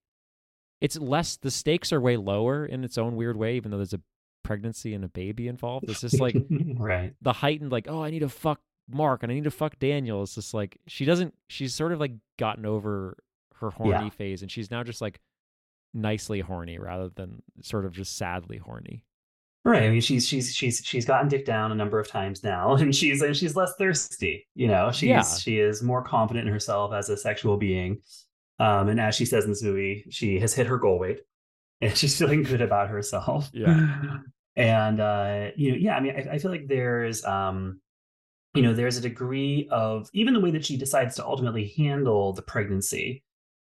[0.80, 3.92] it's less the stakes are way lower in its own weird way even though there's
[3.94, 4.00] a
[4.44, 6.36] pregnancy and a baby involved it's just like
[6.78, 7.14] right.
[7.20, 10.22] the heightened like oh i need to fuck mark and i need to fuck daniel
[10.22, 13.16] it's just like she doesn't she's sort of like gotten over
[13.56, 14.08] her horny Yeah.
[14.10, 15.18] phase and she's now just like
[15.94, 19.02] nicely horny rather than sort of just sadly horny
[19.64, 19.82] Right.
[19.82, 22.94] I mean, she's she's she's she's gotten dick down a number of times now, and
[22.94, 24.46] she's and she's less thirsty.
[24.54, 25.22] You know, she's Yeah.
[25.22, 28.00] she is more confident in herself as a sexual being.
[28.60, 31.20] Um, and as she says in this movie, she has hit her goal weight,
[31.80, 33.50] and she's feeling good about herself.
[33.52, 34.18] Yeah.
[34.56, 35.96] And uh, you know, yeah.
[35.96, 37.80] I mean, I, I feel like there's um,
[38.54, 42.32] you know, there's a degree of even the way that she decides to ultimately handle
[42.32, 43.22] the pregnancy.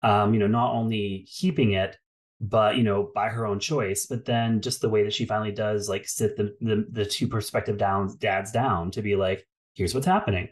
[0.04, 1.98] Um, you know, not only keeping it,
[2.42, 5.52] but you know by her own choice but then just the way that she finally
[5.52, 9.94] does like sit the the, the two prospective down dads down to be like here's
[9.94, 10.50] what's happening.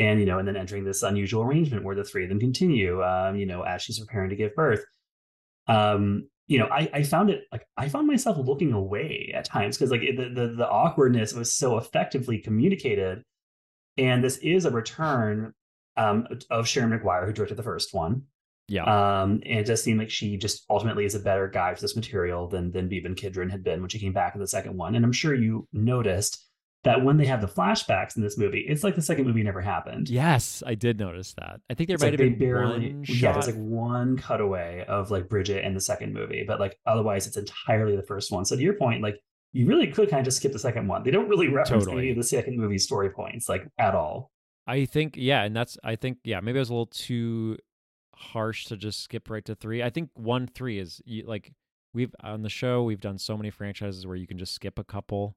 [0.00, 3.02] And you know and then entering this unusual arrangement where the three of them continue
[3.02, 4.84] um you know as she's preparing to give birth.
[5.66, 9.76] Um you know, I, I found it like I found myself looking away at times
[9.76, 13.22] because like the, the the awkwardness was so effectively communicated,
[13.98, 15.52] and this is a return
[15.98, 18.22] um, of Sharon Maguire, who directed the first one.
[18.68, 18.84] Yeah.
[18.84, 21.96] Um, and it does seem like she just ultimately is a better guide for this
[21.96, 24.94] material than than Beeban Kidron had been when she came back in the second one.
[24.94, 26.44] And I'm sure you noticed
[26.84, 29.60] that when they have the flashbacks in this movie, it's like the second movie never
[29.60, 30.08] happened.
[30.08, 31.60] Yes, I did notice that.
[31.68, 34.16] I think there It's might like have they been barely, one yeah, there's like one
[34.18, 38.30] cutaway of like Bridget in the second movie, but like otherwise it's entirely the first
[38.30, 38.44] one.
[38.44, 39.18] So to your point, like
[39.52, 41.02] you really could kind of just skip the second one.
[41.02, 42.02] They don't really reference Totally.
[42.02, 44.30] any of the second movie story points like at all.
[44.66, 47.56] I think yeah, and that's I think yeah, maybe I was a little too
[48.18, 49.82] harsh to just skip right to three.
[49.82, 51.52] I think one three is like
[51.94, 54.84] we've on the show we've done so many franchises where you can just skip a
[54.84, 55.36] couple.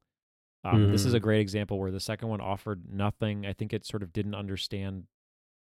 [0.64, 3.46] Um, This is a great example where the second one offered nothing.
[3.46, 5.06] I think it sort of didn't understand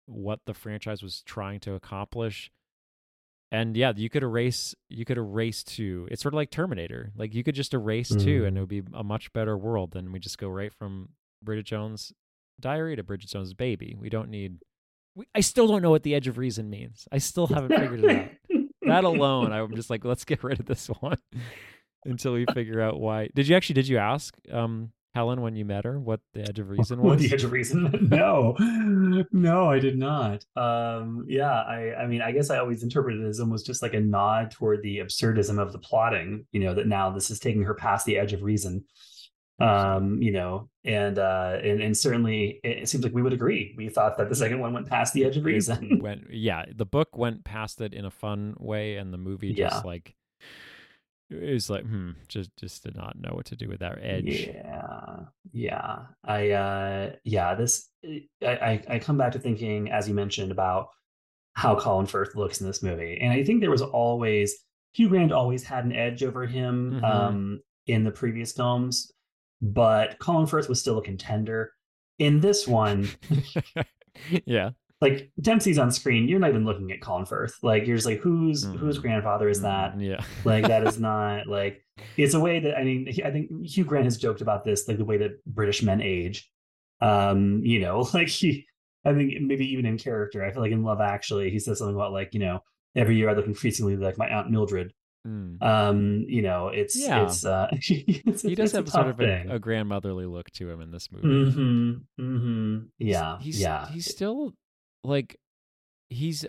[0.05, 2.49] what the franchise was trying to accomplish.
[3.51, 6.07] And yeah, you could erase you could erase two.
[6.11, 7.11] It's sort of like Terminator.
[7.15, 10.11] Like you could just erase two and it would be a much better world than
[10.11, 11.09] we just go right from
[11.43, 12.11] Bridget Jones'
[12.59, 13.95] diary to Bridget Jones' baby.
[13.99, 14.57] We don't need
[15.18, 17.07] we, I still don't know what the edge of reason means.
[17.11, 18.30] I still haven't figured it out.
[18.84, 21.18] That alone, I'm just like, let's get rid of this one
[22.05, 23.30] until we figure out why.
[23.36, 26.59] Did you actually did you ask um Helen when you met her what the edge
[26.59, 27.28] of reason What was?
[27.28, 28.07] the edge of reason?
[28.11, 28.55] no,
[29.32, 30.45] no, I did not.
[30.55, 33.95] Um, yeah, I, I mean, I guess I always interpreted it as almost just like
[33.95, 36.45] a nod toward the absurdism of the plotting.
[36.51, 38.86] You know, that now this is taking her past the edge of reason.
[39.59, 43.73] Um, you know, and uh, and and certainly it, seems like we would agree.
[43.75, 45.99] We thought that the second one went past the edge of reason.
[45.99, 49.69] went yeah, the book went past it in a fun way and the movie Yeah.
[49.69, 50.15] just like
[51.29, 54.47] it was like hmm just just did not know what to do with that edge.
[54.53, 55.19] Yeah,
[55.51, 55.99] yeah.
[56.23, 57.89] I uh yeah, this
[58.41, 60.89] I, I I come back to thinking, as you mentioned, about
[61.53, 63.17] how Colin Firth looks in this movie.
[63.19, 64.55] And I think there was always
[64.93, 67.03] Hugh Grant always had an edge over him Mhm.
[67.03, 69.11] um in the previous films,
[69.61, 71.71] but Colin Firth was still a contender.
[72.19, 73.07] In this one,
[74.45, 74.71] yeah.
[75.01, 77.55] like Dempsey's on screen, you're not even looking at Colin Firth.
[77.61, 79.01] Like you're just like, whose whose Mhm.
[79.01, 79.95] grandfather is that?
[79.95, 80.23] Mm, Yeah.
[80.45, 81.83] like that is not like
[82.15, 84.97] it's a way that i mean i think hugh grant has joked about this like
[84.99, 86.47] the way that british men age
[87.01, 88.67] um you know like he
[89.03, 91.95] i think maybe even in character i feel like in love actually he says something
[91.95, 92.59] about like you know
[92.95, 94.93] every year i look increasingly like my aunt mildred
[95.28, 95.61] Mm.
[95.61, 97.23] um you know it's Yeah.
[97.25, 100.80] it's uh it's, He does it's have sort of a, a grandmotherly look to him
[100.80, 101.51] in this movie.
[101.51, 104.53] hmm hmm He's- yeah he's yeah he's still
[105.03, 105.36] like
[106.09, 106.45] he's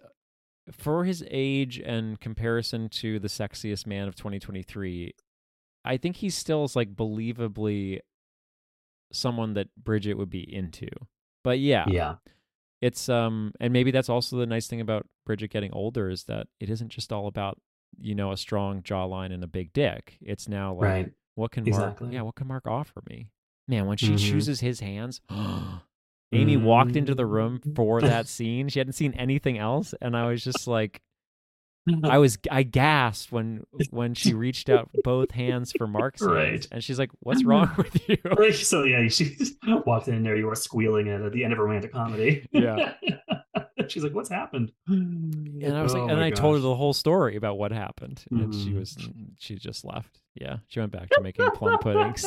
[0.70, 5.12] for his age and comparison to the sexiest man of 2023
[5.84, 8.00] i think he still is like believably
[9.12, 10.88] someone that bridget would be into
[11.42, 12.14] but yeah yeah
[12.82, 16.46] it's um and maybe that's also the nice thing about bridget getting older is that
[16.60, 17.58] it isn't just all about
[18.00, 21.64] you know a strong jawline and a big dick it's now like right what can
[21.64, 22.08] mark Exactly.
[22.14, 23.28] yeah what can mark offer me
[23.66, 24.18] man when she Mhm.
[24.30, 25.20] chooses his hands
[26.32, 27.74] amy walked into the room Mm.
[27.76, 31.00] for that scene she hadn't seen anything else and i was just like
[32.04, 36.68] i was i gasped when when she reached out both hands for mark's hands Right.
[36.70, 39.54] and she's like what's wrong with you Right, so yeah, she just
[39.86, 40.36] walked in there.
[40.36, 42.46] You were squealing at at the end of a romantic comedy.
[42.52, 42.92] Yeah.
[43.90, 46.92] She's like, "What's happened?" and i was Oh like and i told her the whole
[46.92, 48.78] story about what happened and she Mhm.
[48.78, 49.08] was
[49.38, 52.24] she just left yeah she went back to making plum puddings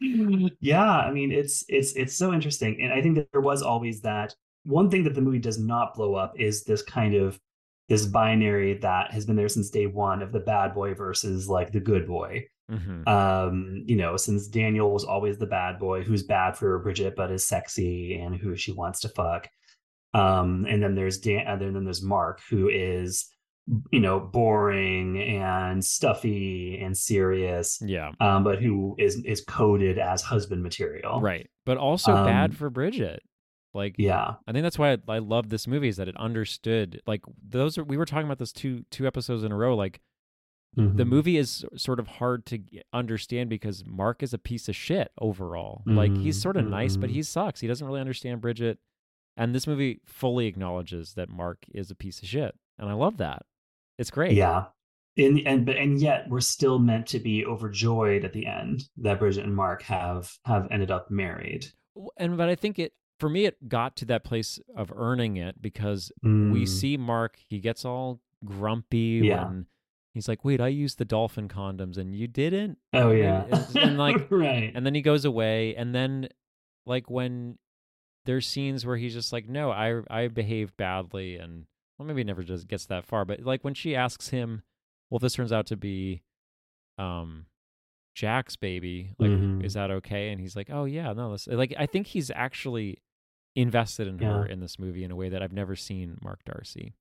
[0.60, 4.00] yeah, I mean, it's it's it's so interesting, and I think that there was always
[4.02, 4.34] that
[4.64, 7.40] one thing that the movie does not blow up is this kind of
[7.88, 11.72] this binary that has been there since day one of the bad boy versus like
[11.72, 12.44] the good boy.
[12.70, 13.06] Mhm.
[13.06, 17.30] um you know since daniel was always the bad boy who's bad for bridget but
[17.30, 19.48] is sexy and who she wants to fuck.
[20.14, 23.26] Um and then there's dan and then there's mark who is
[23.92, 28.12] you know boring and stuffy and serious yeah.
[28.20, 31.20] um but who is is coded as husband material.
[31.20, 33.22] Right but also Um, bad for bridget.
[33.74, 34.34] Like yeah.
[34.46, 37.76] I think that's why I, I love this movie is that it understood like those
[37.76, 40.00] are we were talking about this two two episodes in a row like
[40.76, 41.08] the Mhm.
[41.08, 42.58] movie is sort of hard to
[42.92, 45.82] understand because Mark is a piece of shit overall.
[45.86, 47.14] Like he's sort of nice but mhm.
[47.14, 47.60] he sucks.
[47.60, 48.78] He doesn't really understand Bridget
[49.36, 53.16] and this movie fully acknowledges that Mark is a piece of shit and I love
[53.18, 53.44] that.
[53.98, 54.32] It's great.
[54.34, 54.66] yeah
[55.16, 59.20] and and but and yet we're still meant to be overjoyed at the end that
[59.20, 61.66] bridget and mark have have ended up married
[62.16, 65.62] And but I think it for me it got to that place of earning it
[65.62, 66.28] because we
[66.64, 66.68] Mm.
[66.68, 69.44] see Mark, he gets all grumpy Yeah.
[69.46, 69.66] when
[70.14, 73.98] he's like, "Wait, I used the dolphin condoms and you didn't?" Oh yeah, and, and,
[73.98, 74.72] like, right.
[74.74, 76.28] and then he goes away, and then
[76.86, 77.58] like when
[78.24, 81.66] there's scenes where he's just like, "No, I I behaved badly," and
[81.98, 84.62] well, maybe he never just gets that far, but like when she asks him,
[85.10, 86.22] well, if this turns out to be,
[86.98, 87.46] um,
[88.14, 89.64] Jack's baby, like, Mhm.
[89.64, 90.30] is that okay?
[90.30, 92.98] And he's like, oh yeah, no, this like I think he's actually
[93.56, 96.94] invested in her in this movie in a way that I've never seen Mark Darcy.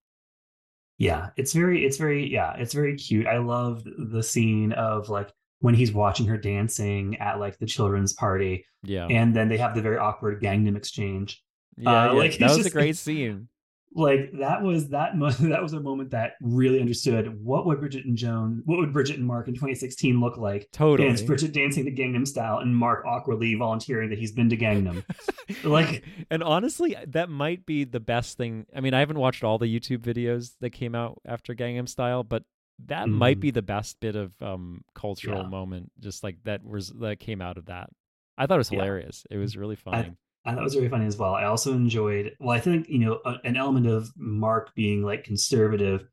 [1.04, 3.28] Yeah, it's very, it's very, yeah, it's very cute.
[3.28, 8.14] I love the scene of like when he's watching her dancing at like the children's
[8.14, 11.44] party, Yeah, and then they have the very awkward Gangnam exchange.
[11.78, 12.12] yeah, uh, yeah.
[12.12, 13.48] like, that was a great scene.
[13.96, 18.06] Like that was that mo- that was a moment that really understood what would Bridget
[18.06, 20.68] and Joan, what would Bridget and Mark in 2016 look like.
[20.72, 21.08] Totally.
[21.08, 24.58] And it's Bridget dancing to Gangnam Style, and Mark awkwardly volunteering that he's been to
[24.58, 25.04] Gangnam.
[25.64, 28.66] like, and honestly, that might be the best thing.
[28.76, 32.24] I mean, I haven't watched all the YouTube videos that came out after Gangnam Style,
[32.24, 32.44] but
[32.88, 33.42] that might Mhm.
[33.42, 35.48] be the best bit of um cultural Yeah.
[35.50, 37.90] moment, just like that was that came out of that.
[38.38, 38.80] I thought it was Yeah.
[38.80, 39.28] hilarious.
[39.30, 39.98] It was really funny.
[39.98, 40.12] I
[40.52, 41.34] thought it was very funny as well.
[41.36, 45.24] I also enjoyed, well, I think, you know, a, an element of Mark being like
[45.24, 46.06] conservative.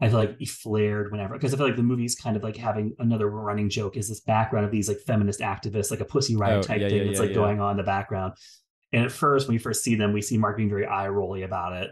[0.00, 2.56] I feel like he flared whenever, because I feel like the movie's kind of like
[2.56, 6.34] having another running joke is this background of these like feminist activists, like a Pussy
[6.34, 8.34] Riot Oh, type yeah, thing yeah, that's yeah, like going on in the background.
[8.92, 11.42] And at first, when we first see them, we see Mark being very eye rolly
[11.42, 11.90] about it.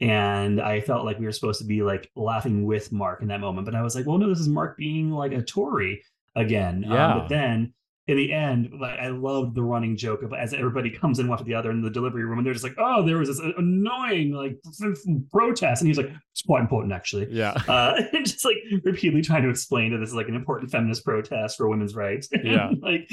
[0.00, 3.40] And I felt like we were supposed to be like laughing with Mark in that
[3.40, 3.64] moment.
[3.64, 6.02] But I was like, well, no, this is Mark being like a Tory
[6.34, 6.84] again.
[6.84, 7.18] Um, Yeah.
[7.18, 7.72] but then
[8.06, 11.36] in the end, like I loved the running joke of as everybody comes in one
[11.38, 13.40] after the other in the delivery room, and they're just like, "Oh, there was this
[13.56, 14.58] annoying like
[15.32, 17.54] protest," and he's like, "It's quite important, actually." yeah.
[17.68, 21.04] Uh, and just like repeatedly trying to explain that this is like an important feminist
[21.04, 22.28] protest for women's rights.
[22.32, 22.70] And, Yeah.
[22.82, 23.08] like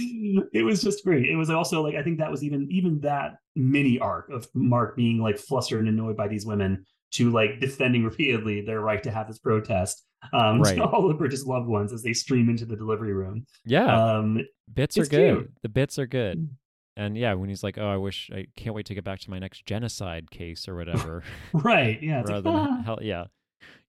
[0.53, 1.29] it was just great.
[1.29, 4.95] It was also like I think that was even even that mini arc of Mark
[4.95, 9.11] being like flustered and annoyed by these women to like defending repeatedly their right to
[9.11, 10.75] have this protest um Right.
[10.75, 13.45] to all of British loved ones as they stream into the delivery room.
[13.65, 14.15] Yeah.
[14.17, 14.39] Um
[14.73, 15.37] bits are good.
[15.37, 15.51] cute.
[15.63, 16.37] The bits are good.
[16.39, 16.49] Mm.
[16.97, 19.29] And yeah, when he's like, "Oh, I wish I can't wait to get back to
[19.29, 21.97] my next genocide case or whatever," right.
[22.03, 22.17] Yeah.
[22.21, 22.83] Rather like, than ah.
[22.83, 23.25] hell, yeah,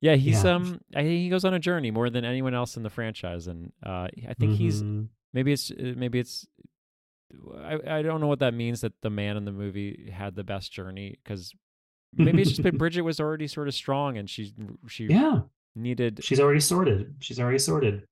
[0.00, 0.14] yeah.
[0.14, 0.54] He's Yeah.
[0.54, 3.48] um, I think he goes on a journey more than anyone else in the franchise,
[3.48, 5.08] and uh, I think he's Mhm.
[5.34, 6.46] maybe it's uh, maybe it's
[7.60, 10.44] I I don't know what that means that the man in the movie had the
[10.44, 11.52] best journey because
[12.14, 14.52] maybe it's just that Bridget was already sort of strong and she
[14.88, 15.40] she yeah.
[15.74, 17.14] needed She's already sorted.
[17.20, 18.06] She's already sorted.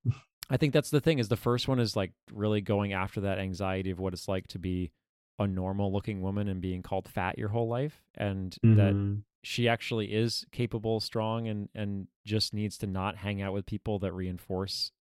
[0.48, 3.38] I think that's the thing is the first one is like really going after that
[3.38, 4.90] anxiety of what it's like to be
[5.38, 9.22] a normal looking woman and being called fat your whole life and that Mhm.
[9.42, 13.98] she actually is capable, strong and and just needs to not hang out with people
[14.00, 14.92] that reinforce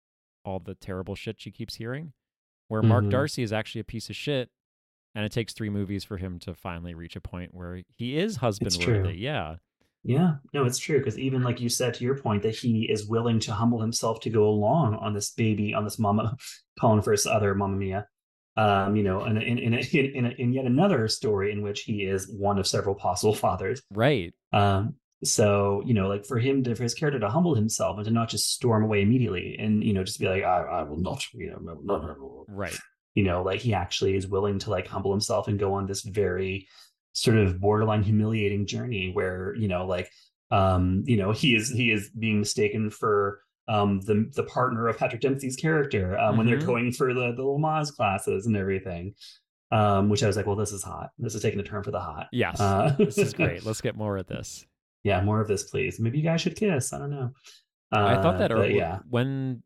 [0.44, 2.12] all the terrible shit she keeps hearing.
[2.68, 3.11] Where Mark Mhm.
[3.11, 4.51] Darcy is actually a piece of shit
[5.18, 8.36] and it takes 3 movies for him to finally reach a point where he is
[8.36, 9.18] husband worthy.
[9.18, 9.56] Yeah.
[10.04, 13.08] Yeah, no, it's true because even like you said to your point that he is
[13.08, 16.36] willing to humble himself to go along on this baby on this mama
[16.78, 18.06] calling for his other mama Mia,
[18.56, 22.04] um, you know, and in in, in, in, in yet another story in which he
[22.04, 23.82] is one of several possible fathers.
[23.90, 24.32] Right.
[24.52, 24.94] Um,
[25.24, 28.12] so you know, like for him to for his character to humble himself and to
[28.12, 31.24] not just storm away immediately and you know just be like I, I will not,
[31.34, 32.78] you know, no, no, no, Right.
[33.18, 36.02] You know like he actually is willing to like humble himself and go on this
[36.22, 36.54] very
[37.22, 40.08] sort of borderline humiliating journey where you know like
[40.60, 43.40] um you know he is he is being mistaken for
[43.74, 46.72] um the the partner of Patrick Dempsey's character um, when they're Mhm.
[46.72, 49.04] going for the the Lamaze classes and everything
[49.78, 51.90] um which I was like well this is hot this is taking a turn for
[51.90, 52.60] the hot Yes.
[52.60, 53.66] Uh, this is great.
[53.66, 54.64] Let's get more of this.
[55.02, 57.28] yeah more of this please maybe you guys should kiss I don't know
[57.90, 59.62] I thought Uh, that early, yeah when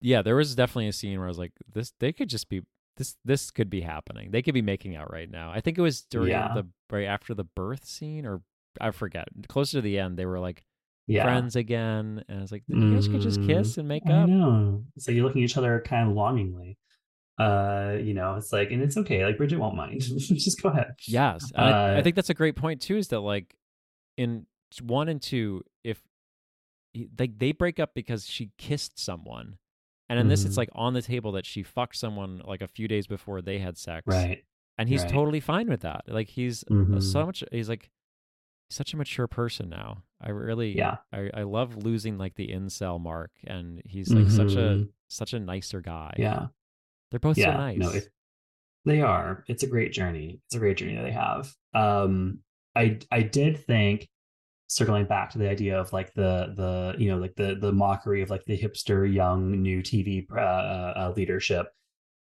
[0.00, 2.62] yeah, there was definitely a scene where I was like, this they could just be
[2.96, 4.30] this this could be happening.
[4.30, 5.50] They could be making out right now.
[5.52, 6.52] I think it was during Yeah.
[6.54, 8.42] the right after the birth scene or
[8.80, 9.28] I forget.
[9.48, 10.64] Closer to the end, they were like
[11.06, 14.12] yeah friends again, and I was like, you guys could just kiss and make I
[14.12, 14.28] up.
[14.28, 14.84] know.
[14.96, 16.76] It's you're looking at each other kind of longingly.
[17.38, 19.24] Uh, you know, it's like, and it's okay.
[19.24, 20.00] Like Bridget won't mind.
[20.18, 20.92] just go ahead.
[21.08, 22.96] Yes, and I, I Uh, think that's a great point too.
[22.98, 23.54] Is that like
[24.18, 24.46] in
[24.82, 26.02] one and two, if
[27.18, 29.56] like they break up because she kissed someone,
[30.10, 30.58] and in this, it's Mhm.
[30.58, 33.78] like on the table that she fucked someone like a few days before they had
[33.78, 34.44] sex, Right.
[34.76, 35.10] and he's right.
[35.10, 36.02] totally fine with that.
[36.06, 37.02] Like he's Mhm.
[37.02, 37.42] so much.
[37.50, 37.90] He's like
[38.68, 40.04] such a mature person now.
[40.20, 40.98] I really, Yeah.
[41.12, 44.92] I, I love losing like the incel mark, and he's like such a Mhm.
[45.08, 46.14] such a nicer guy.
[46.18, 46.48] yeah.
[47.10, 47.52] they're both yeah.
[47.52, 47.78] so nice.
[47.78, 48.08] No, it,
[48.84, 49.44] they are.
[49.48, 50.40] It's a great journey.
[50.46, 51.52] It's a great journey that they have.
[51.74, 52.44] Um,
[52.76, 54.08] I I did think
[54.70, 58.22] circling back to the idea of like the the you know like the the mockery
[58.22, 61.66] of like the hipster young new TV uh, uh, leadership.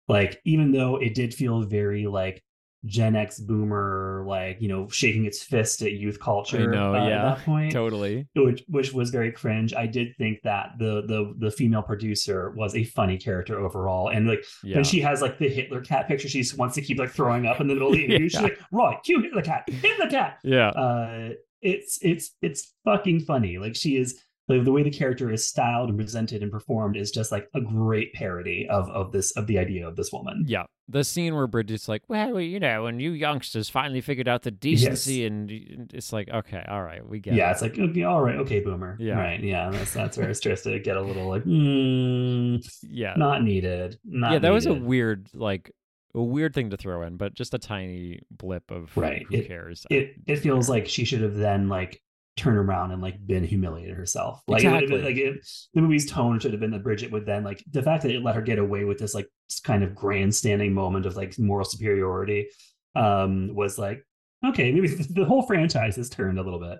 [0.09, 2.43] Like even though it did feel very like
[2.85, 6.69] Gen X boomer, like you know shaking its fist at youth culture.
[6.69, 8.27] Know, uh, yeah, At that point, totally.
[8.35, 9.73] which which was very cringe.
[9.73, 14.27] I did think that the the the female producer was a funny character overall, and
[14.27, 16.99] like Yeah, when she has like the Hitler cat picture, she just wants to keep
[16.99, 18.27] like throwing up in the middle of the interview.
[18.27, 20.39] She's like, right, cue Hitler cat, Hitler cat.
[20.43, 20.67] yeah.
[20.71, 21.29] Uh,
[21.64, 23.57] it's it's it's fucking funny.
[23.57, 27.11] Like she is the, the way the character is styled and presented and performed is
[27.11, 30.43] just like a great parody of of this of the idea of this woman.
[30.45, 34.41] Yeah, the scene where Bridget's like, "Well, you know, when you youngsters finally figured out
[34.41, 35.28] the decency," Yes.
[35.32, 37.51] and it's like, okay, all right, we get Yeah, it.
[37.53, 38.97] it's like okay, all right, okay, boomer.
[38.99, 39.18] Yeah.
[39.18, 39.41] right.
[39.41, 43.97] Yeah, that's that's where it starts to get a little like, mm, yeah, not needed.
[44.03, 44.39] Not yeah.
[44.39, 45.72] That was a weird, like,
[46.16, 49.26] a weird thing to throw in, but just a tiny blip of Right.
[49.30, 49.86] Who It- cares?
[49.89, 52.01] It it feels like she should have then like
[52.36, 54.41] turned around and like been humiliated herself.
[54.47, 55.26] Like, it would have been, Exactly.
[55.26, 55.45] like it,
[55.76, 58.24] the movie's tone should have been that Bridget would then like the fact that it
[58.24, 59.28] let her get away with this like
[59.64, 62.47] kind of grandstanding moment of like moral superiority
[62.95, 64.03] um was like
[64.43, 66.80] okay maybe the whole franchise has turned a little bit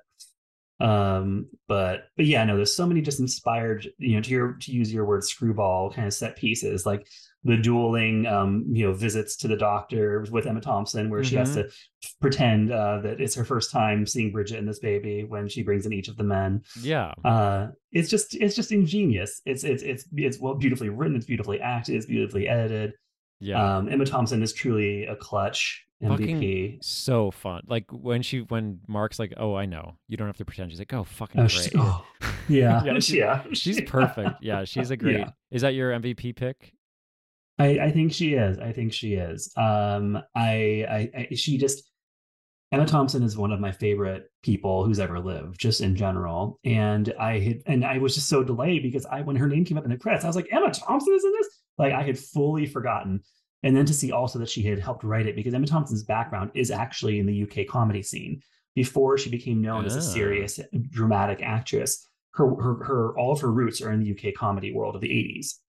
[0.80, 4.72] um but but yeah no there's so many just inspired you know to your to
[4.72, 7.08] use your word screwball kind of set pieces like
[7.46, 11.54] the dueling um you know visits to the doctor with emma thompson where she has
[11.54, 11.70] to
[12.22, 15.86] pretend uh that it's her first time seeing bridget and this baby when she brings
[15.86, 20.06] in each of the men yeah, uh it's just it's just ingenious it's it's it's
[20.16, 22.94] it's well beautifully written it's beautifully acted it's beautifully edited
[23.40, 23.78] yeah.
[23.78, 27.64] um emma thompson is truly a clutch mvp Fucking so fun.
[27.66, 30.80] Like when she, when Mark's like, "Oh, I know, you don't have to pretend." She's
[30.80, 32.06] like, "Oh, fucking Oh, great." oh,
[32.50, 34.42] yeah, Yeah, yeah, She's perfect.
[34.42, 35.20] Yeah, she's a great.
[35.20, 35.30] Yeah.
[35.50, 36.74] Is that your MVP pick?
[37.60, 38.58] I, I think she is.
[38.60, 39.52] I think she is.
[39.56, 41.84] Um, I, I, I, she just
[42.72, 46.60] Emma Thompson is one of my favorite people who's ever lived, just in general.
[46.66, 49.78] And I had, and I was just so delayed because I, when her name came
[49.78, 51.48] up in the credits, I was like, Emma Thompson is in this.
[51.78, 53.22] Like I had fully forgotten.
[53.62, 56.50] And then to see also that she had helped write it because Emma Thompson's background
[56.56, 58.42] is actually in the UK comedy scene.
[58.76, 60.00] Before she became known as Ah.
[60.00, 64.34] a serious dramatic actress, her, her, her, all of her roots are in the UK
[64.34, 65.60] comedy world of the 80s.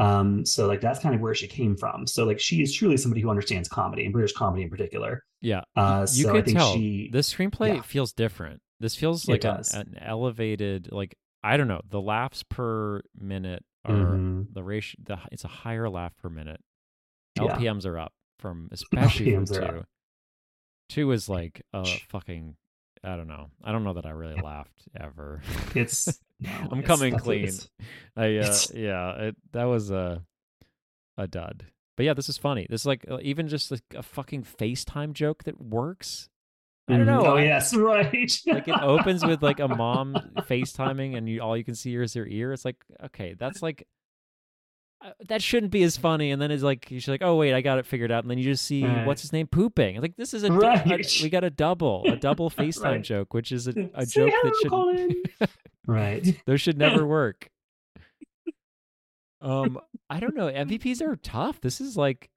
[0.00, 2.06] Um, so like that's kind of where she came from.
[2.06, 5.24] So like she is truly somebody who understands comedy and British comedy in particular.
[5.42, 7.82] Yeah, Uh, you so could tell she, the screenplay yeah.
[7.82, 8.60] feels different.
[8.78, 13.92] This feels like an, an elevated, like I don't know, the laughs per minute are
[14.16, 14.52] Mhm.
[14.52, 15.00] the ratio.
[15.04, 16.60] The it's a higher laugh per minute.
[17.36, 17.56] Yeah.
[17.56, 19.84] LPMs are up from especially from LPMs are two.
[20.88, 22.56] Two is like a fucking.
[23.02, 23.48] I don't know.
[23.64, 25.40] I don't know that I really laughed ever.
[25.74, 26.06] it's
[26.38, 27.44] no, I'm it's- coming clean.
[27.44, 27.68] it's-
[28.16, 30.22] I uh, yeah, it, that was a
[31.16, 31.64] a dud.
[31.96, 32.66] But yeah, this is funny.
[32.68, 36.28] This is like uh, even just like a fucking FaceTime joke that works.
[36.88, 37.24] I don't know.
[37.24, 38.32] Oh I- yes, right.
[38.46, 42.14] like it opens with like a mom FaceTiming and you all you can see is
[42.14, 42.52] her ear.
[42.52, 43.86] It's like okay, that's like
[45.28, 46.30] that shouldn't be as funny.
[46.30, 48.24] And then it's like she's like, oh wait, I got it figured out.
[48.24, 49.06] And then you just see Right.
[49.06, 50.00] what's his name pooping.
[50.00, 50.86] Like this is a, Right.
[50.86, 53.02] a- we got a double a double FaceTime Right.
[53.02, 54.52] joke, which is a, a joke hello,
[55.02, 55.48] that should
[55.86, 56.40] right.
[56.46, 57.48] those should never work.
[59.40, 59.78] Um,
[60.10, 60.48] I don't know.
[60.52, 61.60] MVPs are tough.
[61.62, 62.28] This is like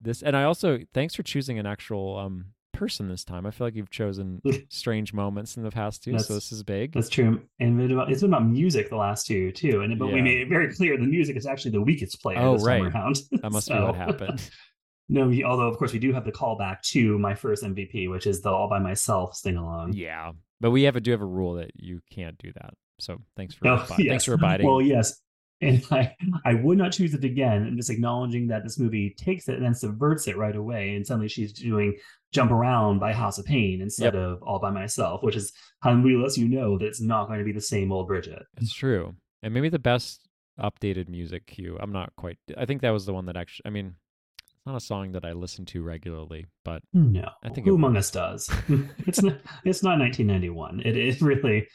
[0.00, 2.46] this, and I also thanks for choosing an actual um
[2.76, 3.46] person this time.
[3.46, 6.92] I feel like you've chosen strange moments in the past too, so this is big.
[6.92, 7.40] That's true.
[7.60, 9.80] And it's been about music the last two too.
[9.82, 12.56] And but we made it very clear the music is actually the weakest player Oh,
[12.58, 12.82] right.
[12.82, 13.16] around.
[13.42, 14.48] That must be So- what happened.
[15.08, 18.26] No, we, although of course we do have the callback to my first MVP, which
[18.26, 19.92] is the all by myself sing along.
[19.92, 22.74] yeah, but we have a do have a rule that you can't do that.
[22.98, 24.08] So thanks for Oh, yes.
[24.08, 24.66] thanks for abiding.
[24.66, 25.20] Well, yes.
[25.60, 26.12] And I,
[26.44, 27.62] I would not choose it again.
[27.68, 30.96] I'm just acknowledging that this movie takes it and then subverts it right away.
[30.96, 31.94] And suddenly she's doing
[32.36, 34.22] Jump Around by House of Pain instead Yep.
[34.22, 37.26] of All by Myself, which is how the movie lets you know that it's not
[37.28, 38.42] going to be the same old Bridget.
[38.58, 40.28] It's true, and maybe the best
[40.60, 41.76] updated music cue.
[41.80, 42.38] I'm not quite.
[42.56, 43.64] I think that was the one that actually.
[43.66, 43.94] I mean,
[44.38, 47.76] it's not a song that I listen to regularly, but No, I think who it-
[47.76, 48.48] among us does?
[49.06, 49.38] it's not.
[49.64, 50.80] It's not 1991.
[50.84, 51.66] It it really,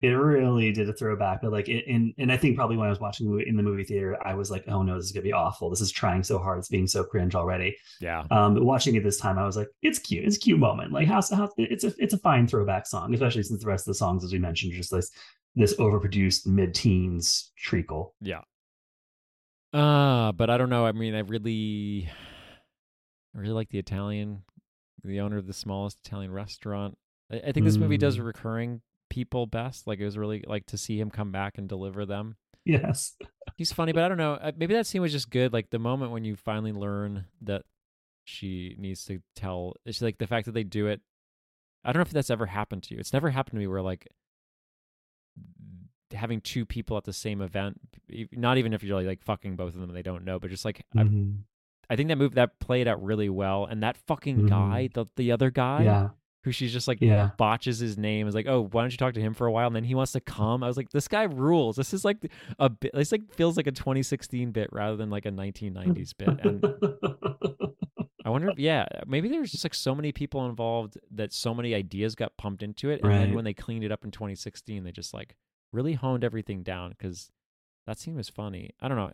[0.00, 1.40] it really did a throwback.
[1.42, 3.56] But like, it, and and I think probably when I was watching the movie in
[3.56, 5.70] the movie theater, I was like, oh no, this is gonna be awful.
[5.70, 6.58] This is trying so hard.
[6.58, 7.76] It's being so cringe already.
[8.00, 10.24] yeah, Um, but watching it this time, I was like, it's cute.
[10.24, 10.92] It's a cute moment.
[10.92, 13.92] Like how, how it's a it's a fine throwback song, especially since the rest of
[13.92, 15.10] the songs, as we mentioned, are just this
[15.56, 18.14] this overproduced mid-teens treacle.
[18.20, 18.42] Yeah.
[19.72, 20.86] Uh, but I don't know.
[20.86, 22.08] I mean, I really,
[23.34, 24.42] I really like the Italian,
[25.04, 26.96] the owner of the smallest Italian restaurant.
[27.30, 28.24] I, I think this movie does Mm.
[28.24, 28.80] recurring
[29.10, 29.86] people best.
[29.86, 32.36] Like it was really like to see him come back and deliver them.
[32.64, 33.16] Yes.
[33.56, 34.34] He's funny, but I don't know.
[34.34, 35.52] uh, Maybe that scene was just good.
[35.52, 37.62] Like the moment when you finally learn that
[38.24, 39.74] she needs to tell.
[39.86, 41.00] It's like the fact that they do it.
[41.84, 43.00] I don't know if that's ever happened to you.
[43.00, 44.06] It's never happened to me where like
[46.12, 47.80] having two people at the same event,
[48.32, 50.50] not even if you're like, like fucking both of them and they don't know, but
[50.50, 51.42] just like I've Mhm.
[51.90, 54.48] I think that move that played out really well, and that fucking Mhm.
[54.48, 56.10] guy, the the other guy, Yeah.
[56.44, 57.30] Who she's just like Yeah.
[57.36, 58.26] botches his name.
[58.28, 59.66] Is like, oh, why don't you talk to him for a while?
[59.66, 60.62] And then he wants to come.
[60.62, 61.76] I was like, this guy rules.
[61.76, 62.18] This is like
[62.58, 62.92] a bit.
[62.94, 66.28] This like feels like a 2016 bit rather than like a 1990s bit.
[66.40, 66.64] And
[68.24, 71.74] I wonder, if, yeah, maybe there's just like so many people involved that so many
[71.74, 74.92] ideas got pumped into it, and then when they cleaned it up in 2016, they
[74.92, 75.34] just like
[75.72, 77.30] really honed everything down because
[77.86, 78.70] that scene was funny.
[78.80, 79.12] I don't know.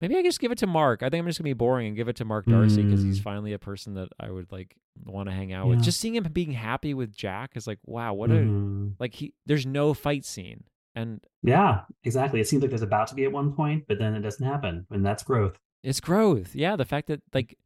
[0.00, 1.02] Maybe I just give it to Mark.
[1.02, 3.18] I think I'm just gonna be boring and give it to Mark Darcy because he's
[3.20, 3.22] Mm.
[3.22, 5.82] finally a person that I would like want to hang out with.
[5.82, 8.94] Just seeing him being happy with Jack is like, wow, what a Mhm.
[8.98, 9.32] like he.
[9.46, 12.40] There's no fight scene, and Yeah, exactly.
[12.40, 14.86] It seems like there's about to be at one point, but then it doesn't happen,
[14.90, 15.58] and that's growth.
[15.82, 16.54] It's growth.
[16.54, 17.56] Yeah, the fact that like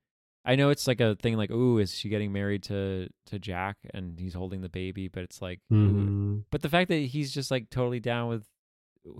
[0.44, 3.76] I know it's like a thing like, ooh, is she getting married to to Jack
[3.92, 5.74] and he's holding the baby, but it's like ooh.
[5.76, 6.44] Mhm.
[6.50, 8.46] but the fact that he's just like totally down with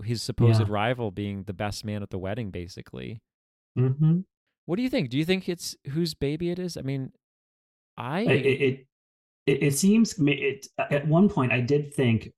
[0.03, 0.67] his supposed Yeah.
[0.69, 3.21] rival being the best man at the wedding basically.
[3.77, 4.25] Mhm.
[4.65, 5.09] What do you think?
[5.09, 6.77] Do you think it's whose baby it is?
[6.77, 7.11] I mean,
[7.97, 8.87] I It, it,
[9.47, 12.31] it it seems it at one point I did think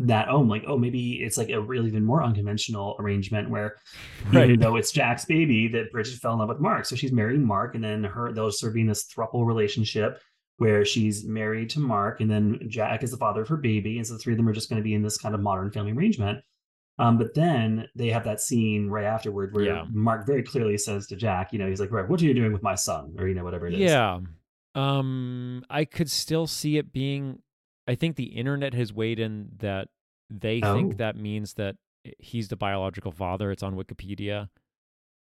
[0.00, 3.76] that oh I'm like oh maybe it's like a really even more unconventional arrangement where
[4.28, 4.60] even right.
[4.60, 7.74] though it's Jack's baby that Bridget fell in love with Mark so she's marrying Mark
[7.74, 10.20] and then her they'll sort of be in this throuple relationship
[10.58, 14.06] where she's married to Mark and then Jack is the father of her baby and
[14.06, 15.70] so the three of them are just going to be in this kind of modern
[15.72, 16.38] family arrangement
[16.98, 19.84] um, but then they have that scene right afterward where Yeah.
[19.90, 22.52] Mark very clearly says to Jack you know he's like right what are you doing
[22.52, 24.20] with my son or you know whatever it is Yeah.
[24.74, 27.40] Um I could still see it being
[27.86, 29.88] I think the internet has weighed in that
[30.30, 30.74] they Oh.
[30.74, 31.76] think that means that
[32.18, 33.50] he's the biological father.
[33.50, 34.48] It's on Wikipedia.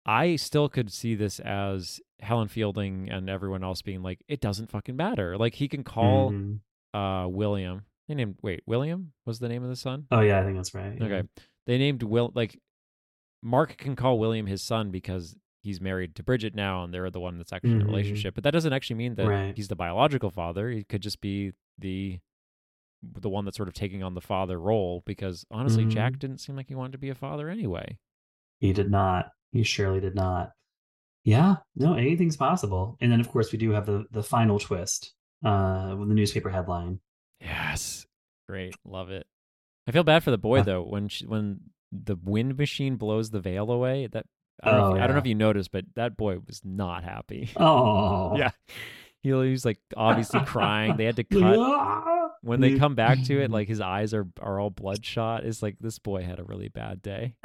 [0.05, 4.69] I still could see this as Helen Fielding and everyone else being like, it doesn't
[4.69, 5.37] fucking matter.
[5.37, 6.59] Like he can call Mhm.
[6.93, 7.83] uh William.
[8.07, 10.07] They named wait, William was the name of the son?
[10.11, 11.21] oh yeah I think that's right yeah.
[11.67, 12.59] They named Will like
[13.41, 17.19] Mark can call William his son because he's married to Bridget now and they're the
[17.19, 18.35] one that's actually in a relationship.
[18.35, 19.55] But that doesn't actually mean that Right.
[19.55, 20.69] he's the biological father.
[20.69, 22.19] He could just be the
[23.01, 26.19] the one that's sort of taking on the father role because honestly Jack Mhm.
[26.19, 27.97] didn't seem like he wanted to be a father anyway.
[28.59, 29.29] He did not.
[29.51, 30.51] He surely did not.
[31.25, 32.97] Yeah, no, anything's possible.
[33.01, 36.49] And then of course we do have the the final twist uh with the newspaper
[36.49, 36.99] headline.
[37.41, 38.05] Yes.
[38.47, 38.73] Great.
[38.85, 39.27] Love it.
[39.87, 41.59] I feel bad for the boy though when she, when
[41.91, 44.07] the wind machine blows the veil away.
[44.07, 44.25] That
[44.61, 46.61] I don't, know Oh, if, I don't know if you noticed, but that boy was
[46.63, 47.49] not happy.
[47.57, 48.37] Oh.
[48.37, 48.51] Yeah.
[49.21, 50.97] He he was like obviously crying.
[50.97, 54.59] They had to cut when they come back to it, like his eyes are are
[54.59, 55.45] all bloodshot.
[55.45, 57.35] It's like this boy had a really bad day.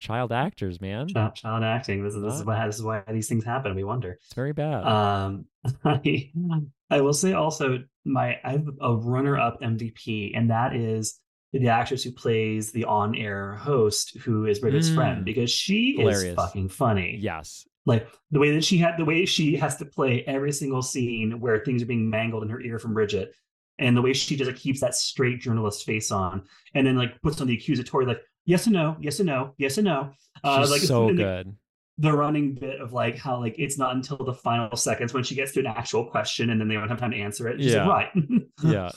[0.00, 1.08] Child actors, man.
[1.08, 2.04] child, child acting.
[2.04, 3.74] This is this is why this is why these things happen.
[3.74, 4.18] We wonder.
[4.22, 4.84] It's very bad.
[4.84, 5.46] Um,
[5.84, 6.30] I,
[6.90, 11.18] I will say also my I have a runner-up MVP, and that is
[11.60, 14.94] the actress who plays the on-air host, who is Bridget's Mm.
[14.94, 16.22] friend, because she Hilarious.
[16.24, 17.16] is fucking funny.
[17.20, 17.66] yes.
[17.86, 21.38] Like the way that she had the way she has to play every single scene
[21.40, 23.34] where things are being mangled in her ear from Bridget,
[23.78, 26.42] and the way she just like, keeps that straight journalist face on,
[26.74, 29.76] and then like puts on the accusatory like yes and no, yes and no, yes
[29.78, 30.10] and no.
[30.42, 31.56] Uh, She's like so and the- good.
[31.98, 35.34] the running bit of like how like it's not until the final seconds when she
[35.34, 37.60] gets to an actual question and then they don't have time to answer it.
[37.60, 37.86] She's Yeah.
[37.86, 38.24] like, right.
[38.64, 38.90] Yeah.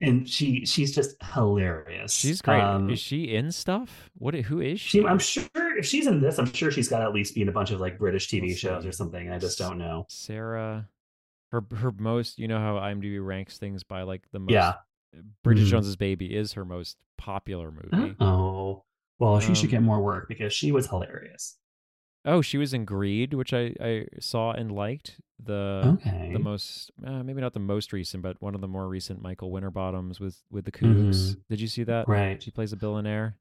[0.00, 2.12] And she she's just hilarious.
[2.12, 2.60] She's great.
[2.60, 4.10] Um, is she in stuff?
[4.18, 5.00] What who is she?
[5.00, 5.44] she, I'm sure
[5.78, 7.70] if she's in this, I'm sure she's got to at least be in a bunch
[7.70, 8.88] of like British TV Let's shows see.
[8.88, 9.30] or something.
[9.30, 10.06] I just don't know.
[10.08, 10.88] Sarah
[11.52, 14.74] her her most you know how IMDb ranks things by like the most Yeah.
[15.44, 15.70] Bridget Mhm.
[15.70, 18.16] Jones's Baby is her most popular movie.
[18.18, 18.82] Oh,
[19.20, 21.56] well, she should Um, get more work because she was hilarious.
[22.24, 25.20] Oh, she was in Greed, which I, I saw and liked.
[25.42, 26.30] The Okay.
[26.32, 29.50] the most uh, maybe not the most recent, but one of the more recent Michael
[29.50, 31.36] Winterbottoms with with the Coogs.
[31.50, 32.02] Did you see that?
[32.04, 32.12] Mm-hmm.
[32.12, 32.42] right.
[32.42, 33.36] She plays a billionaire.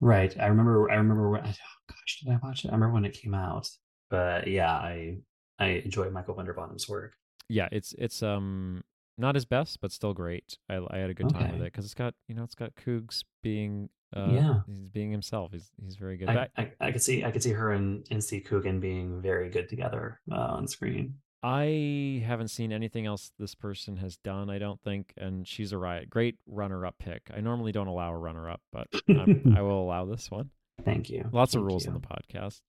[0.00, 0.36] Right.
[0.38, 0.90] I remember.
[0.90, 1.30] I remember.
[1.30, 1.52] When, oh
[1.88, 2.68] gosh, did I watch it?
[2.68, 3.68] I remember when it came out.
[4.10, 5.18] But yeah, I
[5.58, 7.14] I enjoy Michael Winterbottom's work.
[7.48, 8.82] Yeah, it's it's um
[9.16, 10.58] not his best, but still great.
[10.68, 12.74] I I had a good time with it because it's got you know it's got
[12.74, 14.54] Coogs being uh Yeah.
[14.66, 15.52] he's being himself.
[15.52, 16.28] He's he's very good.
[16.28, 19.48] I, I, I could see I could see her and, and Steve Coogan being very
[19.50, 21.14] good together uh, on screen.
[21.42, 24.50] I haven't seen anything else this person has done.
[24.50, 26.10] I don't think, and she's a riot.
[26.10, 27.22] Great runner-up pick.
[27.34, 30.50] I normally don't allow a runner-up, but I will allow this one.
[30.84, 31.30] Thank you.
[31.32, 31.92] Lots of rules you.
[31.92, 32.60] on the podcast.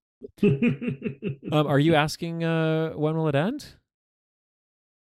[1.52, 3.66] Um, are you asking uh, when will it end?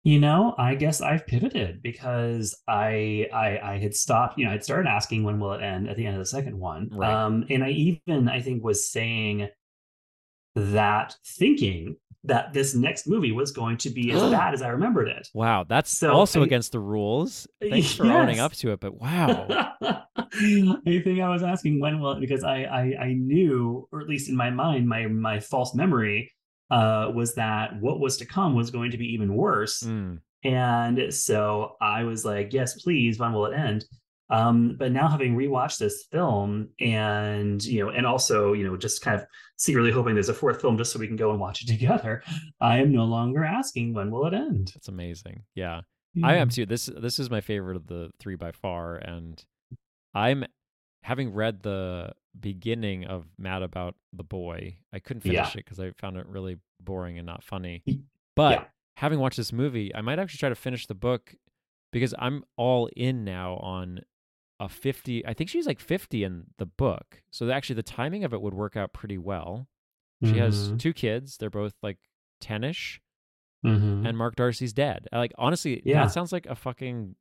[0.09, 4.63] You know, I guess I've pivoted because I I I had stopped, you know, I'd
[4.63, 6.89] started asking when will it end at the end of the second one.
[6.91, 7.13] Right.
[7.13, 9.49] Um and I even I think was saying
[10.55, 15.09] that thinking that this next movie was going to be as bad as I remembered
[15.09, 15.27] it.
[15.35, 17.47] Wow, that's So, also I- against the rules.
[17.61, 19.45] Thanks for owning up to it, but wow.
[19.79, 24.09] I think I was asking when will it because I, I I knew, or at
[24.09, 26.31] least in my mind, my my false memory
[26.71, 29.81] uh was that what was to come was going to be even worse.
[29.83, 33.85] Mm, And so I was like, yes, please, when will it end?
[34.31, 39.01] Um, but now having rewatched this film and you know, and also, you know, just
[39.01, 39.25] kind of
[39.57, 42.21] secretly hoping there's a fourth film just so we can go and watch it together,
[42.61, 44.71] I am no longer asking when will it end.
[44.75, 45.43] That's amazing.
[45.55, 45.81] Yeah.
[46.13, 46.27] yeah.
[46.27, 46.67] I am too.
[46.67, 48.97] This this is my favorite of the three by far.
[48.97, 49.43] And
[50.13, 50.45] I'm
[51.01, 55.59] having read the beginning of Mad About the Boy, I couldn't finish yeah.
[55.59, 57.83] it because I found it really boring and not funny.
[58.35, 58.65] But yeah.
[58.95, 61.35] having watched this movie, I might actually try to finish the book
[61.91, 64.01] because I'm all in now on
[64.59, 68.33] a 50 i think she's like 50 in the book so actually the timing of
[68.33, 69.67] it would work out pretty well
[70.21, 70.39] she mm-hmm.
[70.39, 71.97] has two kids they're both like
[72.43, 72.99] 10ish
[73.65, 74.05] mm-hmm.
[74.05, 76.03] and mark darcy's dead like honestly yeah.
[76.03, 77.15] that sounds like a fucking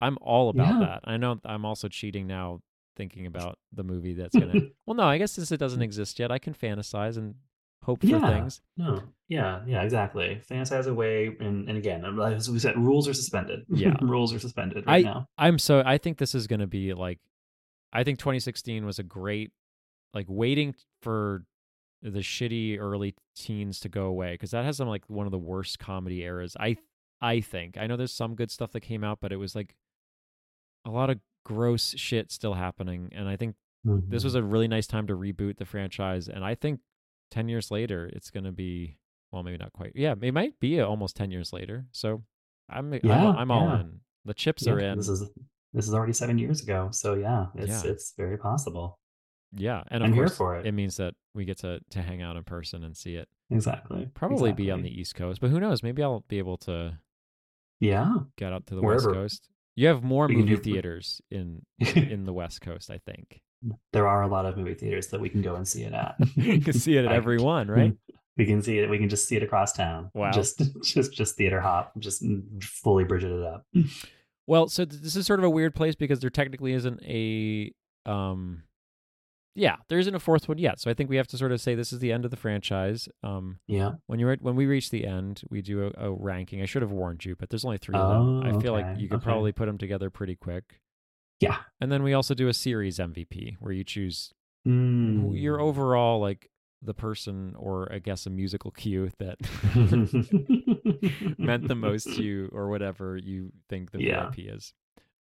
[0.00, 0.86] i'm all about yeah.
[0.86, 2.60] that i know i'm also cheating now
[2.96, 5.84] thinking about the movie that's gonna well no i guess since it doesn't mm.
[5.84, 7.34] exist yet i can fantasize and
[7.82, 8.28] hope for yeah.
[8.28, 8.60] things.
[8.76, 10.40] No, yeah, yeah, exactly.
[10.50, 13.64] Fantasize away, and and again, as we said, rules are suspended.
[13.68, 15.26] Yeah, rules are suspended right I, now.
[15.36, 17.18] I'm so I think this is going to be like,
[17.92, 19.50] I think 2016 was a great,
[20.14, 21.44] like waiting for
[22.02, 25.38] the shitty early teens to go away because that has some like one of the
[25.38, 26.56] worst comedy eras.
[26.58, 26.76] I
[27.20, 29.76] I think I know there's some good stuff that came out, but it was like
[30.84, 34.10] a lot of gross shit still happening, and I think mm-hmm.
[34.10, 36.28] this was a really nice time to reboot the franchise.
[36.28, 36.80] And I think
[37.30, 38.98] 10 years later, it's going to be,
[39.30, 39.92] well, maybe not quite.
[39.94, 41.86] Yeah, it might be almost 10 years later.
[41.92, 42.22] So
[42.68, 43.80] I'm, yeah, I'm, I'm all yeah.
[43.80, 44.00] in.
[44.24, 44.98] The chips yeah, are in.
[44.98, 45.28] This is,
[45.72, 46.90] this is already seven years ago.
[46.92, 48.98] So yeah, it's, it's very possible.
[49.54, 49.82] Yeah.
[49.88, 50.66] And of I'm course, for it.
[50.66, 53.28] it means that we get to, to hang out in person and see it.
[53.50, 54.08] Exactly.
[54.14, 54.64] Probably exactly.
[54.64, 55.82] be on the East Coast, but who knows?
[55.82, 56.98] Maybe I'll be able to
[57.80, 59.08] yeah get out to the Wherever.
[59.10, 59.48] West Coast.
[59.74, 63.40] You have more we movie theaters in in the West Coast, I think
[63.92, 66.16] there are a lot of movie theaters that we can go and see it at.
[66.36, 67.94] you can see it at every one, right?
[68.36, 68.88] We can see it.
[68.88, 70.10] We can just see it across town.
[70.14, 70.30] Wow.
[70.30, 71.92] Just just just theater hop.
[71.98, 72.24] Just
[72.62, 73.66] fully Bridget it up.
[74.46, 77.72] Well, so this is sort of a weird place because there technically isn't a
[78.06, 78.64] um
[79.54, 80.80] yeah, there isn't a fourth one yet.
[80.80, 82.36] So I think we have to sort of say this is the end of the
[82.36, 83.08] franchise.
[83.22, 83.92] Um, yeah.
[84.06, 86.62] When you when we reach the end, we do a, a, ranking.
[86.62, 88.42] I should have warned you, but there's only three oh, of them.
[88.42, 88.88] I feel okay.
[88.88, 89.24] like you could okay.
[89.24, 90.80] probably put them together pretty quick.
[91.40, 91.58] Yeah.
[91.80, 94.32] And then we also do a series MVP where you choose
[94.66, 95.30] mm.
[95.38, 96.48] your overall like
[96.80, 99.38] the person or I guess a musical cue that
[101.38, 104.30] meant the most to you or whatever you think the yeah.
[104.30, 104.72] VIP is.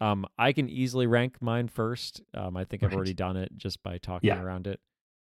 [0.02, 2.22] Um, I can easily rank mine first.
[2.34, 2.91] Um, I think right.
[2.91, 4.41] I've already done it just by talking yeah.
[4.41, 4.80] around it.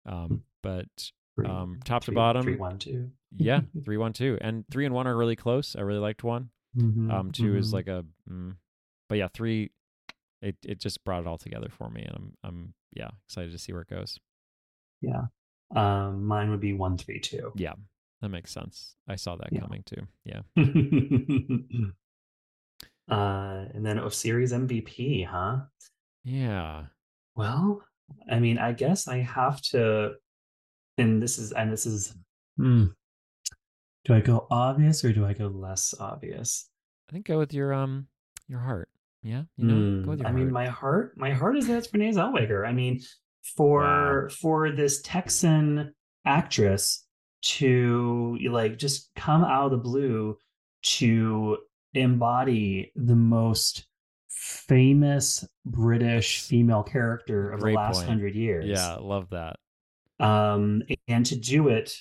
[0.05, 0.39] Um, mm.
[0.61, 1.11] but
[1.45, 3.09] um, top three, to bottom, three, one, two.
[3.35, 5.75] yeah, three, one, two, and three and one are really close.
[5.75, 6.51] I really liked one.
[6.77, 7.09] Mm-hmm.
[7.09, 7.57] Um, 2 mm-hmm.
[7.57, 8.55] is like a, mm,
[9.09, 9.71] but yeah, three
[10.41, 13.57] it it just brought it all together for me, and I'm I'm yeah excited to
[13.57, 14.19] see where it goes.
[15.01, 15.25] Yeah,
[15.75, 17.51] um, mine would be one three two.
[17.55, 17.73] Yeah,
[18.21, 18.95] that makes sense.
[19.07, 19.61] I saw that yeah.
[19.61, 20.07] coming too.
[20.23, 20.41] Yeah.
[23.09, 25.59] uh, and then of series MVP, huh?
[26.23, 26.83] Yeah.
[27.35, 27.81] Well,
[28.29, 30.13] I mean, I guess I have to,
[30.97, 32.15] and this is and this is.
[32.57, 32.85] Hmm,
[34.05, 36.69] do I go obvious or do I go less obvious?
[37.09, 38.07] I think go with your um
[38.47, 38.89] your heart.
[39.23, 42.67] Yeah, you know, mm, I mean, my heart, my heart is that's Renee Zellweger.
[42.67, 43.01] I mean,
[43.55, 44.27] for wow.
[44.29, 45.93] for this Texan
[46.25, 47.05] actress
[47.41, 50.37] to like just come out of the blue
[50.83, 51.57] to
[51.93, 53.87] embody the most
[54.29, 58.09] famous British female character of Great the last point.
[58.09, 58.65] hundred years.
[58.65, 59.57] Yeah, love that.
[60.19, 61.95] Um, and to do it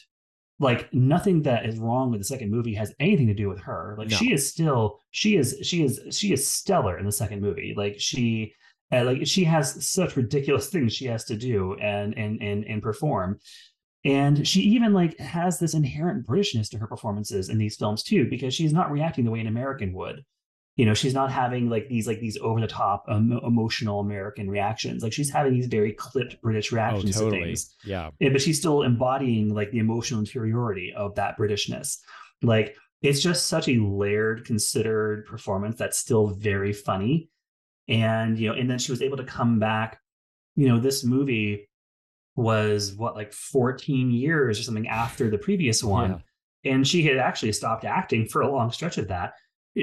[0.58, 3.94] like nothing that is wrong with the second movie has anything to do with her
[3.98, 4.16] like no.
[4.16, 7.96] she is still she is she is she is stellar in the second movie like
[7.98, 8.52] she
[8.92, 12.82] uh, like she has such ridiculous things she has to do and and and and
[12.82, 13.38] perform
[14.06, 18.30] and she even like has this inherent britishness to her performances in these films too
[18.30, 20.24] because she's not reacting the way an american would.
[20.76, 24.48] You know she's not having like these like these over the top um, emotional american
[24.48, 25.02] reactions.
[25.02, 27.40] Like she's having these very clipped british oh, reactions oh, totally.
[27.40, 27.74] to things.
[27.84, 28.10] Yeah.
[28.20, 31.98] But she's still embodying like the emotional interiority of that britishness.
[32.42, 37.28] Like it's just such a layered considered performance that's still very funny.
[37.88, 40.00] And you know and then she was able to come back
[40.54, 41.68] you know this movie
[42.36, 46.22] was what like 14 years or something after the previous one
[46.62, 46.72] yeah.
[46.72, 49.32] and she had actually stopped acting for a long stretch of that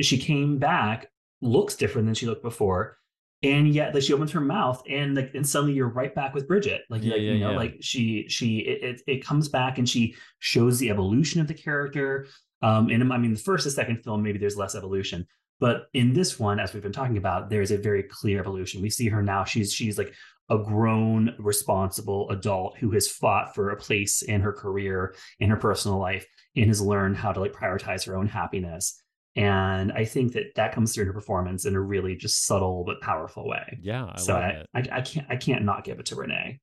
[0.01, 1.07] she came back,
[1.41, 2.97] looks different than she looked before,
[3.43, 6.47] and yet like she opens her mouth and like and suddenly you're right back with
[6.47, 6.83] Bridget.
[6.89, 7.57] Like, yeah, like yeah, you know, yeah.
[7.57, 12.27] like she she it, it, comes back and she shows the evolution of the character.
[12.61, 15.27] Um, and I mean, the first and second film maybe there's less evolution,
[15.59, 18.81] but in this one, as we've been talking about, there's a very clear evolution.
[18.81, 20.13] We see her now; she's she's like
[20.49, 25.57] a grown, responsible adult who has fought for a place in her career, in her
[25.57, 26.25] personal life,
[26.55, 28.99] and has learned how to like prioritize her own happiness
[29.35, 32.83] and I think that that comes through in her performance in a really just subtle
[32.85, 33.79] but powerful way.
[33.81, 34.63] Yeah, I so I.
[34.75, 36.59] I I can't I can't not give it to Renee.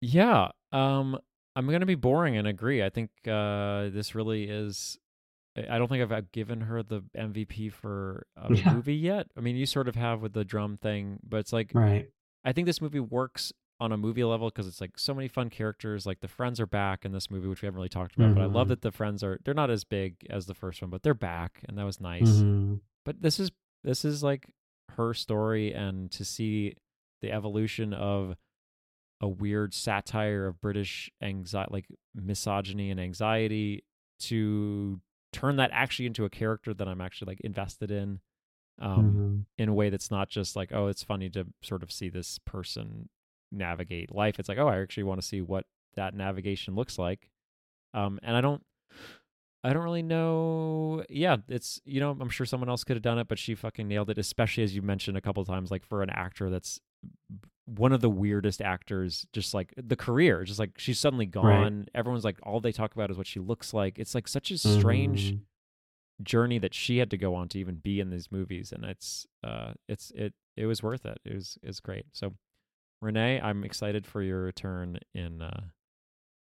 [0.00, 0.48] Yeah.
[0.70, 1.18] Um,
[1.56, 2.84] I'm gonna be boring and agree.
[2.84, 4.96] I think uh, this really is.
[5.56, 8.74] I don't think I've given her the MVP for a Yeah.
[8.74, 9.26] movie yet.
[9.36, 12.06] I mean, you sort of have with the drum thing, but it's like Right.
[12.44, 15.50] I think this movie works on a movie level because it's like so many fun
[15.50, 16.06] characters.
[16.06, 18.34] Like the friends are back in this movie, which we haven't really talked about.
[18.34, 18.70] But I love Mhm.
[18.70, 21.64] that the friends are they're not as big as the first one, but they're back,
[21.68, 22.38] and that was nice.
[22.38, 22.80] Mhm.
[23.04, 23.50] But this is
[23.84, 24.52] this is like
[24.90, 26.76] her story, and to see
[27.22, 28.36] the evolution of
[29.20, 33.84] a weird satire of British anxiety, like misogyny and anxiety,
[34.20, 35.00] to
[35.32, 38.20] turn that actually into a character that I'm actually like invested in.
[38.78, 39.62] Um, Mhm.
[39.62, 42.38] in a way that's not just like oh it's funny to sort of see this
[42.40, 43.08] person
[43.52, 47.30] navigate life it's like oh i actually want to see what that navigation looks like
[47.92, 48.64] um and i don't
[49.62, 53.18] i don't really know yeah it's you know i'm sure someone else could have done
[53.18, 56.02] it but she fucking nailed it especially as you mentioned a couple times like for
[56.02, 56.80] an actor that's
[57.66, 62.24] one of the weirdest actors just like the career just like she's suddenly gone everyone's
[62.24, 65.32] like all they talk about is what she looks like it's like such a strange
[65.34, 65.40] Mhm.
[66.24, 69.26] Journey that she had to go on to even be in these movies and it's
[69.44, 72.32] uh it's it it was worth it it was it's great so
[73.00, 75.60] renee i'm excited for your return in uh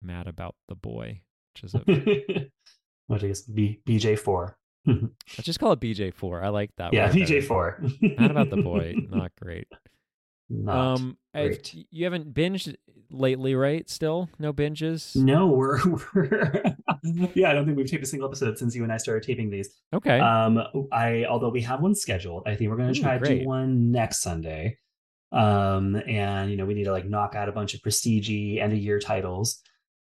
[0.02, 1.22] mad about the boy
[1.54, 2.50] which is a
[3.08, 4.58] what is B BJ four?
[4.88, 7.34] let's just call it bj4 i like that yeah, way better.
[7.34, 7.82] BJ four.
[8.02, 9.68] mad about the boy not great
[10.50, 11.58] Not um I-
[11.92, 12.76] you haven't binged
[13.18, 15.80] lately right still no binges No, we're,
[16.14, 16.64] we're
[17.34, 17.50] yeah.
[17.50, 19.70] I don't think we've taped a single episode since you and I started taping these.
[19.94, 20.62] okay Um,
[20.92, 23.92] I although we have one scheduled, I think we're going to try to do one
[23.92, 24.78] next Sunday.
[25.32, 28.72] Um, and you know we need to like knock out a bunch of prestige end
[28.74, 29.60] of year titles.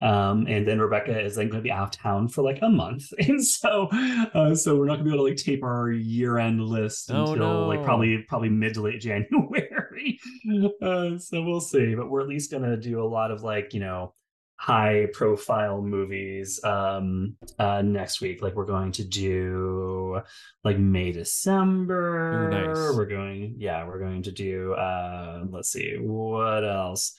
[0.01, 2.69] Um, and then Rebecca is then going to be out of town for like a
[2.69, 5.89] month, and so uh, so we're not going to be able to like tape our
[5.89, 9.69] year end list Oh, until like probably probably mid to late January.
[10.81, 13.73] uh, so we'll see, but we're at least going to do a lot of like
[13.73, 14.13] you know
[14.57, 20.21] high profile movies um uh next week like we're going to do
[20.63, 22.95] like may december Ooh, nice.
[22.95, 27.17] we're going yeah we're going to do uh let's see what else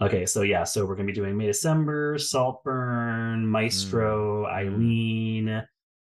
[0.00, 4.52] okay so yeah so we're going to be doing may december saltburn maestro Mm.
[4.52, 5.62] eileen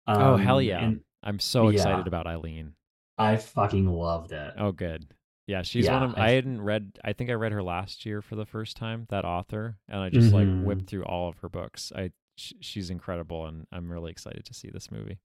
[0.08, 1.76] oh um, hell yeah and i'm so yeah.
[1.76, 2.72] excited about eileen
[3.16, 5.06] i fucking loved it Oh, good.
[5.48, 6.18] Yeah, she's Yeah, one of.
[6.18, 6.98] I- I hadn't read.
[7.02, 9.06] I think I read her last year for the first time.
[9.08, 10.62] That author, and I just like Mhm.
[10.64, 11.90] whipped through all of her books.
[11.96, 15.18] I sh- she's incredible, and I'm really excited to see this movie.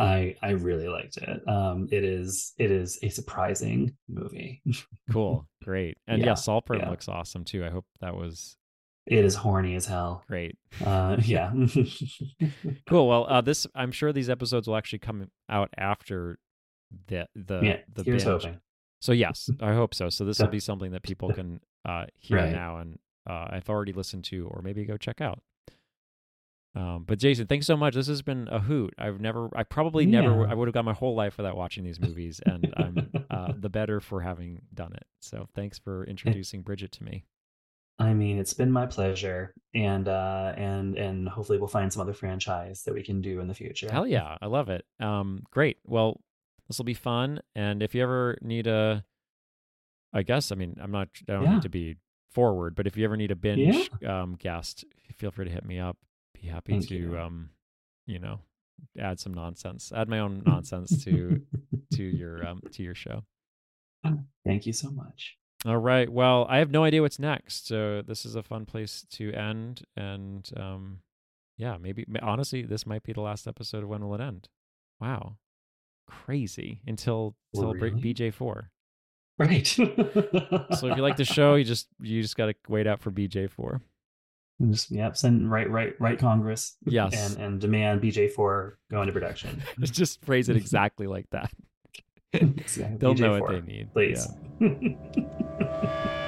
[0.00, 4.62] i i really liked it um it is it is a surprising movie
[5.10, 6.90] Cool, great, and yeah, Yeah, Saltburn yeah.
[6.90, 7.64] looks awesome too.
[7.64, 8.56] I hope that was
[9.06, 10.56] it is horny as hell great.
[10.84, 11.52] uh yeah
[12.88, 13.08] Cool.
[13.08, 16.38] Well, uh, this I'm sure these episodes will actually come out after
[17.08, 18.22] the the yeah the binge.
[18.22, 18.60] hoping
[19.00, 20.08] So yes, I hope so.
[20.08, 22.52] So this will be something that people can uh, hear Right.
[22.52, 22.98] now and
[23.28, 25.40] uh, I've already listened to, or maybe go check out.
[26.74, 27.94] Um, but Jason, thanks so much.
[27.94, 28.94] This has been a hoot.
[28.98, 31.98] I've never, I probably never, I would have gone my whole life without watching these
[31.98, 35.04] movies, and I'm uh, the better for having done it.
[35.20, 37.24] So thanks for introducing Bridget to me.
[37.98, 42.12] I mean, it's been my pleasure, and uh, and and hopefully we'll find some other
[42.12, 43.88] franchise that we can do in the future.
[43.90, 44.84] Hell yeah, I love it.
[45.00, 45.78] Um, great.
[45.84, 46.20] Well,
[46.68, 47.40] this will be fun.
[47.54, 49.04] And if you ever need a,
[50.12, 51.08] I guess I mean I'm not.
[51.28, 51.54] I don't Yeah.
[51.54, 51.96] need to be
[52.30, 54.84] forward, but if you ever need a binge um, guest,
[55.16, 55.96] feel free to hit me up.
[56.40, 57.18] Be happy Thank to you.
[57.18, 57.50] um,
[58.06, 58.40] you know,
[58.98, 61.40] add some nonsense, add my own nonsense to
[61.94, 63.24] to your um to your show.
[64.46, 65.36] Thank you so much.
[65.66, 66.08] All right.
[66.08, 69.82] Well, I have no idea what's next, so this is a fun place to end.
[69.96, 71.00] And um,
[71.56, 74.48] yeah, maybe honestly, this might be the last episode of When Will It End?
[75.00, 75.36] Wow,
[76.08, 78.14] crazy until oh, until Really?
[78.14, 78.70] BJ four.
[79.38, 79.66] Right.
[79.66, 83.48] So if you like the show, you just you just gotta wait out for BJ
[83.50, 83.80] four.
[84.70, 86.76] just yep, send right, right, right, Congress.
[86.84, 87.14] Yes.
[87.14, 89.62] and and demand BJ four go into production.
[89.80, 91.52] just phrase it exactly like that.
[92.30, 92.98] Exactly.
[92.98, 93.90] They'll know what they need.
[93.94, 94.28] please.
[94.60, 96.24] Yeah.